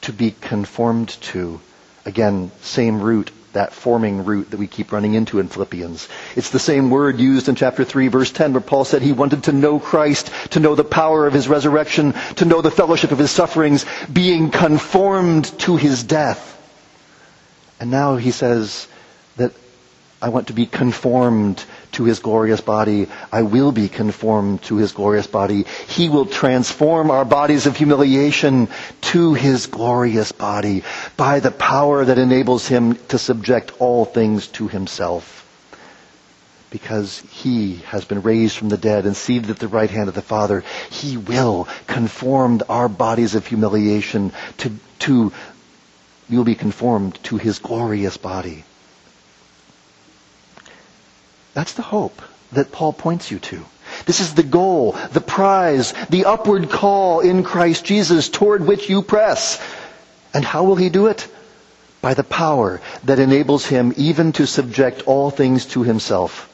to 0.00 0.12
be 0.12 0.32
conformed 0.32 1.10
to 1.30 1.60
Again, 2.06 2.52
same 2.62 3.02
root, 3.02 3.32
that 3.52 3.72
forming 3.72 4.24
root 4.24 4.50
that 4.52 4.58
we 4.58 4.68
keep 4.68 4.92
running 4.92 5.14
into 5.14 5.40
in 5.40 5.48
Philippians. 5.48 6.08
It's 6.36 6.50
the 6.50 6.58
same 6.58 6.88
word 6.88 7.18
used 7.18 7.48
in 7.48 7.56
chapter 7.56 7.84
3 7.84 8.08
verse 8.08 8.30
10 8.30 8.52
where 8.52 8.60
Paul 8.60 8.84
said 8.84 9.02
he 9.02 9.12
wanted 9.12 9.44
to 9.44 9.52
know 9.52 9.80
Christ, 9.80 10.30
to 10.50 10.60
know 10.60 10.74
the 10.76 10.84
power 10.84 11.26
of 11.26 11.32
his 11.32 11.48
resurrection, 11.48 12.14
to 12.36 12.44
know 12.44 12.62
the 12.62 12.70
fellowship 12.70 13.10
of 13.10 13.18
his 13.18 13.30
sufferings, 13.32 13.84
being 14.12 14.50
conformed 14.50 15.46
to 15.60 15.76
his 15.76 16.04
death. 16.04 16.52
And 17.80 17.90
now 17.90 18.16
he 18.16 18.30
says 18.30 18.86
that 19.36 19.52
I 20.22 20.28
want 20.28 20.46
to 20.46 20.52
be 20.52 20.66
conformed 20.66 21.62
to 21.96 22.04
his 22.04 22.20
glorious 22.20 22.60
body. 22.60 23.08
I 23.32 23.42
will 23.42 23.72
be 23.72 23.88
conformed 23.88 24.62
to 24.64 24.76
his 24.76 24.92
glorious 24.92 25.26
body. 25.26 25.64
He 25.88 26.08
will 26.08 26.26
transform 26.26 27.10
our 27.10 27.24
bodies 27.24 27.66
of 27.66 27.76
humiliation 27.76 28.68
to 29.12 29.34
his 29.34 29.66
glorious 29.66 30.30
body 30.32 30.84
by 31.16 31.40
the 31.40 31.50
power 31.50 32.04
that 32.04 32.18
enables 32.18 32.68
him 32.68 32.96
to 33.08 33.18
subject 33.18 33.72
all 33.78 34.04
things 34.04 34.46
to 34.48 34.68
himself. 34.68 35.42
Because 36.68 37.20
he 37.30 37.76
has 37.86 38.04
been 38.04 38.20
raised 38.20 38.58
from 38.58 38.68
the 38.68 38.76
dead 38.76 39.06
and 39.06 39.16
seated 39.16 39.48
at 39.48 39.58
the 39.58 39.68
right 39.68 39.88
hand 39.90 40.08
of 40.08 40.14
the 40.14 40.20
Father, 40.20 40.64
he 40.90 41.16
will 41.16 41.66
conform 41.86 42.60
our 42.68 42.88
bodies 42.88 43.34
of 43.34 43.46
humiliation 43.46 44.32
to, 44.58 44.72
to, 44.98 45.32
will 46.28 46.44
be 46.44 46.54
conformed 46.54 47.18
to 47.24 47.38
his 47.38 47.58
glorious 47.58 48.18
body. 48.18 48.64
That's 51.56 51.72
the 51.72 51.80
hope 51.80 52.20
that 52.52 52.70
Paul 52.70 52.92
points 52.92 53.30
you 53.30 53.38
to. 53.38 53.64
This 54.04 54.20
is 54.20 54.34
the 54.34 54.42
goal, 54.42 54.92
the 55.12 55.22
prize, 55.22 55.94
the 56.10 56.26
upward 56.26 56.68
call 56.68 57.20
in 57.20 57.44
Christ 57.44 57.82
Jesus 57.82 58.28
toward 58.28 58.66
which 58.66 58.90
you 58.90 59.00
press. 59.00 59.58
And 60.34 60.44
how 60.44 60.64
will 60.64 60.76
he 60.76 60.90
do 60.90 61.06
it? 61.06 61.26
By 62.02 62.12
the 62.12 62.24
power 62.24 62.82
that 63.04 63.18
enables 63.18 63.64
him 63.64 63.94
even 63.96 64.32
to 64.32 64.46
subject 64.46 65.04
all 65.06 65.30
things 65.30 65.64
to 65.72 65.82
himself. 65.82 66.52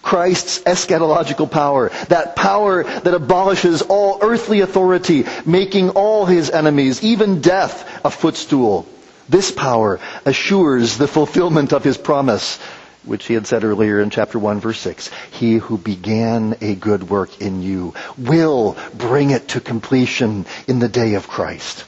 Christ's 0.00 0.60
eschatological 0.60 1.50
power, 1.50 1.90
that 2.08 2.36
power 2.36 2.84
that 2.84 3.12
abolishes 3.12 3.82
all 3.82 4.20
earthly 4.22 4.60
authority, 4.60 5.24
making 5.44 5.90
all 5.90 6.24
his 6.24 6.50
enemies, 6.50 7.02
even 7.02 7.40
death, 7.40 8.00
a 8.04 8.10
footstool. 8.12 8.86
This 9.28 9.50
power 9.50 9.98
assures 10.24 10.98
the 10.98 11.08
fulfillment 11.08 11.72
of 11.72 11.82
his 11.82 11.98
promise 11.98 12.60
which 13.04 13.26
he 13.26 13.34
had 13.34 13.46
said 13.46 13.64
earlier 13.64 14.00
in 14.00 14.10
chapter 14.10 14.38
1 14.38 14.60
verse 14.60 14.78
6. 14.80 15.10
He 15.30 15.56
who 15.56 15.78
began 15.78 16.56
a 16.60 16.74
good 16.74 17.08
work 17.08 17.40
in 17.40 17.62
you 17.62 17.94
will 18.18 18.76
bring 18.94 19.30
it 19.30 19.48
to 19.48 19.60
completion 19.60 20.46
in 20.66 20.78
the 20.78 20.88
day 20.88 21.14
of 21.14 21.28
Christ. 21.28 21.84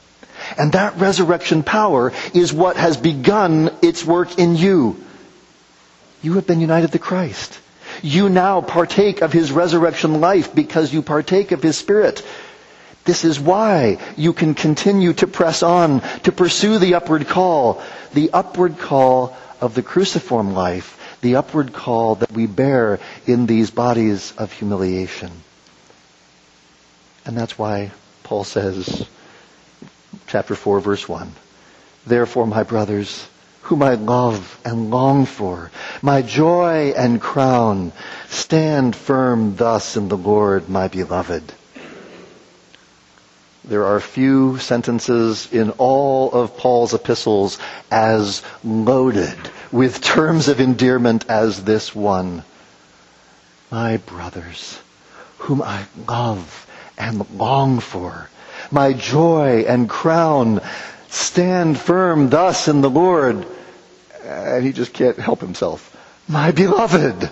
And 0.58 0.72
that 0.72 0.96
resurrection 0.98 1.62
power 1.62 2.12
is 2.34 2.52
what 2.52 2.76
has 2.76 2.96
begun 2.96 3.70
its 3.82 4.04
work 4.04 4.38
in 4.38 4.56
you. 4.56 5.02
You 6.22 6.34
have 6.34 6.46
been 6.46 6.60
united 6.60 6.92
to 6.92 6.98
Christ. 6.98 7.58
You 8.02 8.28
now 8.28 8.60
partake 8.60 9.20
of 9.22 9.32
his 9.32 9.52
resurrection 9.52 10.20
life 10.20 10.54
because 10.54 10.92
you 10.92 11.02
partake 11.02 11.52
of 11.52 11.62
his 11.62 11.76
spirit. 11.76 12.24
This 13.04 13.24
is 13.24 13.38
why 13.38 13.98
you 14.16 14.32
can 14.32 14.54
continue 14.54 15.12
to 15.14 15.26
press 15.26 15.62
on, 15.62 16.00
to 16.22 16.32
pursue 16.32 16.78
the 16.78 16.94
upward 16.94 17.26
call, 17.28 17.82
the 18.14 18.30
upward 18.32 18.78
call 18.78 19.36
of 19.60 19.74
the 19.74 19.82
cruciform 19.82 20.54
life 20.54 20.98
the 21.22 21.36
upward 21.36 21.72
call 21.72 22.16
that 22.16 22.32
we 22.32 22.46
bear 22.46 23.00
in 23.26 23.46
these 23.46 23.70
bodies 23.70 24.34
of 24.36 24.52
humiliation. 24.52 25.30
And 27.24 27.36
that's 27.36 27.56
why 27.56 27.92
Paul 28.24 28.44
says, 28.44 29.06
chapter 30.26 30.54
4, 30.54 30.80
verse 30.80 31.08
1, 31.08 31.32
Therefore, 32.06 32.46
my 32.46 32.64
brothers, 32.64 33.26
whom 33.62 33.82
I 33.82 33.94
love 33.94 34.60
and 34.64 34.90
long 34.90 35.24
for, 35.24 35.70
my 36.02 36.22
joy 36.22 36.92
and 36.96 37.20
crown, 37.20 37.92
stand 38.28 38.96
firm 38.96 39.54
thus 39.54 39.96
in 39.96 40.08
the 40.08 40.16
Lord, 40.16 40.68
my 40.68 40.88
beloved. 40.88 41.44
There 43.64 43.84
are 43.84 44.00
few 44.00 44.58
sentences 44.58 45.48
in 45.52 45.70
all 45.78 46.32
of 46.32 46.56
Paul's 46.56 46.94
epistles 46.94 47.58
as 47.92 48.42
loaded 48.64 49.38
with 49.70 50.00
terms 50.00 50.48
of 50.48 50.60
endearment 50.60 51.26
as 51.28 51.62
this 51.62 51.94
one. 51.94 52.42
My 53.70 53.98
brothers, 53.98 54.80
whom 55.38 55.62
I 55.62 55.84
love 56.08 56.66
and 56.98 57.24
long 57.38 57.78
for, 57.78 58.28
my 58.72 58.94
joy 58.94 59.64
and 59.68 59.88
crown, 59.88 60.60
stand 61.08 61.78
firm 61.78 62.30
thus 62.30 62.66
in 62.66 62.80
the 62.80 62.90
Lord. 62.90 63.46
And 64.24 64.64
he 64.64 64.72
just 64.72 64.92
can't 64.92 65.18
help 65.18 65.40
himself. 65.40 65.96
My 66.26 66.50
beloved. 66.50 67.30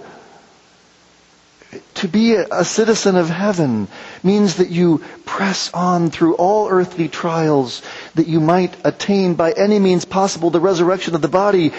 To 1.94 2.08
be 2.08 2.34
a 2.34 2.64
citizen 2.64 3.16
of 3.16 3.28
heaven 3.28 3.86
means 4.22 4.56
that 4.56 4.70
you 4.70 5.02
press 5.24 5.70
on 5.72 6.10
through 6.10 6.34
all 6.34 6.68
earthly 6.68 7.08
trials 7.08 7.82
that 8.16 8.26
you 8.26 8.40
might 8.40 8.74
attain 8.84 9.34
by 9.34 9.52
any 9.52 9.78
means 9.78 10.04
possible 10.04 10.50
the 10.50 10.58
resurrection 10.60 11.14
of 11.14 11.22
the 11.22 11.28
body. 11.28 11.72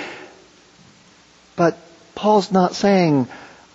But 1.58 1.78
Paul's 2.16 2.52
not 2.52 2.74
saying, 2.76 3.28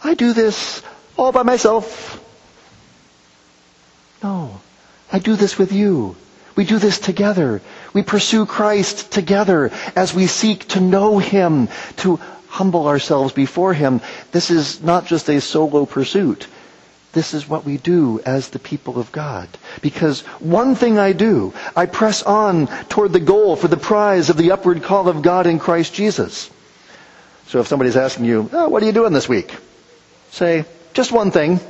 I 0.03 0.15
do 0.15 0.33
this 0.33 0.83
all 1.19 1.33
by 1.33 1.43
myself. 1.43 2.23
No. 4.23 4.61
I 5.13 5.19
do 5.19 5.37
this 5.37 5.59
with 5.59 5.73
you. 5.73 6.17
We 6.57 6.65
do 6.65 6.79
this 6.79 6.99
together. 6.99 7.61
We 7.93 8.03
pursue 8.03 8.47
Christ 8.47 9.13
together 9.13 9.71
as 9.95 10.15
we 10.15 10.27
seek 10.27 10.67
to 10.69 10.81
know 10.81 11.19
Him, 11.19 11.69
to 11.99 12.19
humble 12.57 12.89
ourselves 12.89 13.35
before 13.35 13.75
Him. 13.75 14.01
This 14.33 14.51
is 14.51 14.83
not 14.83 15.05
just 15.07 15.29
a 15.29 15.41
solo 15.41 15.85
pursuit. 15.85 16.47
This 17.13 17.35
is 17.35 17.49
what 17.49 17.65
we 17.65 17.77
do 17.77 18.21
as 18.27 18.49
the 18.49 18.59
people 18.59 18.99
of 18.99 19.13
God. 19.13 19.49
Because 19.83 20.21
one 20.41 20.75
thing 20.75 20.99
I 20.99 21.13
do, 21.13 21.53
I 21.75 21.87
press 21.87 22.23
on 22.23 22.67
toward 22.89 23.13
the 23.13 23.21
goal 23.21 23.57
for 23.57 23.69
the 23.69 23.77
prize 23.77 24.31
of 24.31 24.37
the 24.37 24.53
upward 24.53 24.83
call 24.83 25.09
of 25.09 25.23
God 25.23 25.47
in 25.47 25.59
Christ 25.59 25.95
Jesus. 25.95 26.51
So 27.49 27.61
if 27.61 27.69
somebody's 27.69 27.97
asking 27.97 28.25
you, 28.25 28.51
oh, 28.53 28.69
what 28.69 28.83
are 28.83 28.87
you 28.87 28.93
doing 28.93 29.13
this 29.13 29.29
week? 29.29 29.55
Say, 30.31 30.65
just 30.95 31.13
one 31.13 31.31
thing. 31.31 31.61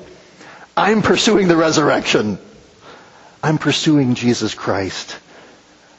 I'm 0.76 1.02
pursuing 1.02 1.48
the 1.48 1.56
resurrection. 1.56 2.38
I'm 3.42 3.58
pursuing 3.58 4.14
Jesus 4.14 4.54
Christ. 4.54 5.18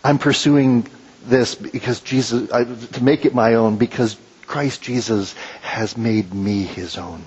I'm 0.03 0.17
pursuing 0.17 0.87
this 1.25 1.55
because 1.55 1.99
Jesus, 2.01 2.51
I, 2.51 2.63
to 2.63 3.03
make 3.03 3.25
it 3.25 3.33
my 3.33 3.55
own 3.55 3.77
because 3.77 4.17
Christ 4.47 4.81
Jesus 4.81 5.35
has 5.61 5.97
made 5.97 6.33
me 6.33 6.63
his 6.63 6.97
own. 6.97 7.23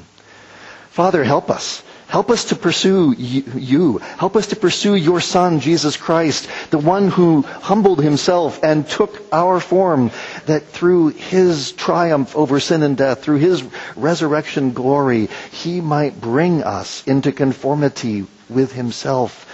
Father, 0.90 1.22
help 1.22 1.50
us. 1.50 1.82
Help 2.08 2.28
us 2.30 2.46
to 2.46 2.56
pursue 2.56 3.12
you. 3.16 3.98
Help 3.98 4.34
us 4.34 4.48
to 4.48 4.56
pursue 4.56 4.96
your 4.96 5.20
Son, 5.20 5.60
Jesus 5.60 5.96
Christ, 5.96 6.48
the 6.70 6.78
one 6.78 7.08
who 7.08 7.42
humbled 7.42 8.02
himself 8.02 8.64
and 8.64 8.88
took 8.88 9.22
our 9.32 9.60
form, 9.60 10.10
that 10.46 10.66
through 10.66 11.10
his 11.10 11.70
triumph 11.70 12.34
over 12.34 12.58
sin 12.58 12.82
and 12.82 12.96
death, 12.96 13.22
through 13.22 13.38
his 13.38 13.62
resurrection 13.94 14.72
glory, 14.72 15.28
he 15.52 15.80
might 15.80 16.20
bring 16.20 16.64
us 16.64 17.06
into 17.06 17.30
conformity 17.30 18.26
with 18.48 18.72
himself, 18.72 19.46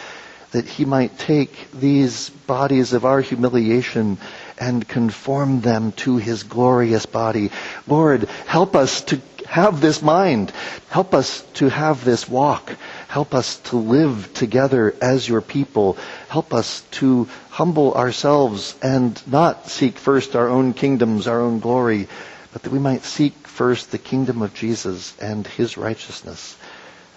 that 0.56 0.66
he 0.66 0.86
might 0.86 1.18
take 1.18 1.70
these 1.72 2.30
bodies 2.30 2.94
of 2.94 3.04
our 3.04 3.20
humiliation 3.20 4.16
and 4.56 4.88
conform 4.88 5.60
them 5.60 5.92
to 5.92 6.16
his 6.16 6.44
glorious 6.44 7.04
body. 7.04 7.50
Lord, 7.86 8.22
help 8.46 8.74
us 8.74 9.02
to 9.02 9.20
have 9.46 9.82
this 9.82 10.00
mind. 10.00 10.54
Help 10.88 11.12
us 11.12 11.42
to 11.60 11.68
have 11.68 12.06
this 12.06 12.26
walk. 12.26 12.74
Help 13.06 13.34
us 13.34 13.58
to 13.68 13.76
live 13.76 14.32
together 14.32 14.94
as 15.02 15.28
your 15.28 15.42
people. 15.42 15.98
Help 16.30 16.54
us 16.54 16.80
to 16.92 17.28
humble 17.50 17.92
ourselves 17.92 18.74
and 18.80 19.20
not 19.26 19.68
seek 19.68 19.98
first 19.98 20.34
our 20.34 20.48
own 20.48 20.72
kingdoms, 20.72 21.26
our 21.26 21.42
own 21.42 21.60
glory, 21.60 22.08
but 22.54 22.62
that 22.62 22.72
we 22.72 22.78
might 22.78 23.04
seek 23.04 23.34
first 23.46 23.90
the 23.90 23.98
kingdom 23.98 24.40
of 24.40 24.54
Jesus 24.54 25.14
and 25.20 25.46
his 25.46 25.76
righteousness. 25.76 26.56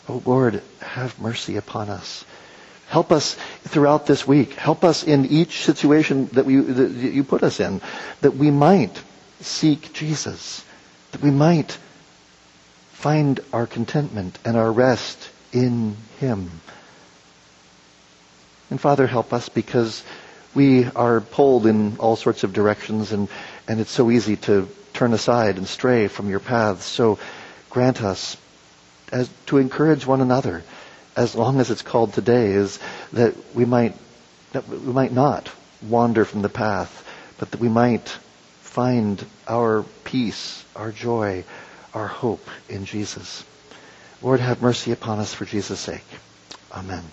Oh 0.10 0.22
Lord, 0.26 0.62
have 0.82 1.22
mercy 1.22 1.56
upon 1.56 1.90
us. 1.90 2.26
Help 2.90 3.12
us 3.12 3.36
throughout 3.66 4.08
this 4.08 4.28
week. 4.28 4.54
Help 4.54 4.84
us 4.84 5.04
in 5.04 5.28
each 5.28 5.64
situation 5.64 6.26
that, 6.34 6.46
we, 6.46 6.56
that 6.56 6.90
you 6.90 7.24
put 7.24 7.44
us 7.44 7.60
in, 7.60 7.82
that 8.22 8.36
we 8.36 8.50
might 8.50 9.00
seek 9.42 9.94
Jesus, 9.94 10.66
that 11.12 11.22
we 11.22 11.30
might 11.30 11.78
find 12.94 13.40
our 13.54 13.68
contentment 13.68 14.40
and 14.44 14.58
our 14.58 14.72
rest 14.72 15.30
in 15.54 15.98
Him. 16.20 16.50
And 18.72 18.82
Father, 18.82 19.06
help 19.06 19.34
us 19.34 19.50
because 19.50 20.04
we 20.56 20.86
are 20.86 21.22
pulled 21.22 21.68
in 21.68 21.98
all 21.98 22.16
sorts 22.16 22.44
of 22.44 22.54
directions 22.54 23.12
and, 23.12 23.30
and 23.68 23.80
it's 23.80 23.92
so 23.92 24.10
easy 24.10 24.36
to 24.36 24.68
turn 24.94 25.14
aside 25.14 25.58
and 25.60 25.68
stray 25.68 26.08
from 26.08 26.28
your 26.28 26.40
paths. 26.40 26.86
So 26.86 27.20
grant 27.70 28.02
us 28.02 28.36
as, 29.12 29.30
to 29.46 29.60
encourage 29.60 30.08
one 30.08 30.22
another 30.22 30.64
as 31.20 31.36
long 31.36 31.59
as 31.59 31.70
it's 31.70 31.82
called 31.82 32.13
today 32.13 32.53
is 32.53 32.80
that 33.11 33.36
we 33.53 33.65
might, 33.65 33.93
that 34.53 34.67
we 34.70 34.78
might 34.78 35.11
not 35.11 35.51
wander 35.86 36.24
from 36.24 36.41
the 36.41 36.49
path, 36.49 37.05
but 37.38 37.51
that 37.51 37.59
we 37.59 37.67
might 37.67 38.07
find 38.61 39.26
our 39.45 39.84
peace, 40.05 40.63
our 40.78 40.93
joy, 40.93 41.43
our 41.93 42.07
hope 42.07 42.47
in 42.70 42.86
Jesus. 42.86 43.43
Lord, 44.22 44.39
have 44.39 44.61
mercy 44.61 44.93
upon 44.93 45.20
us 45.20 45.34
for 45.34 45.43
Jesus' 45.43 45.82
sake. 45.82 46.05
Amen. 46.72 47.03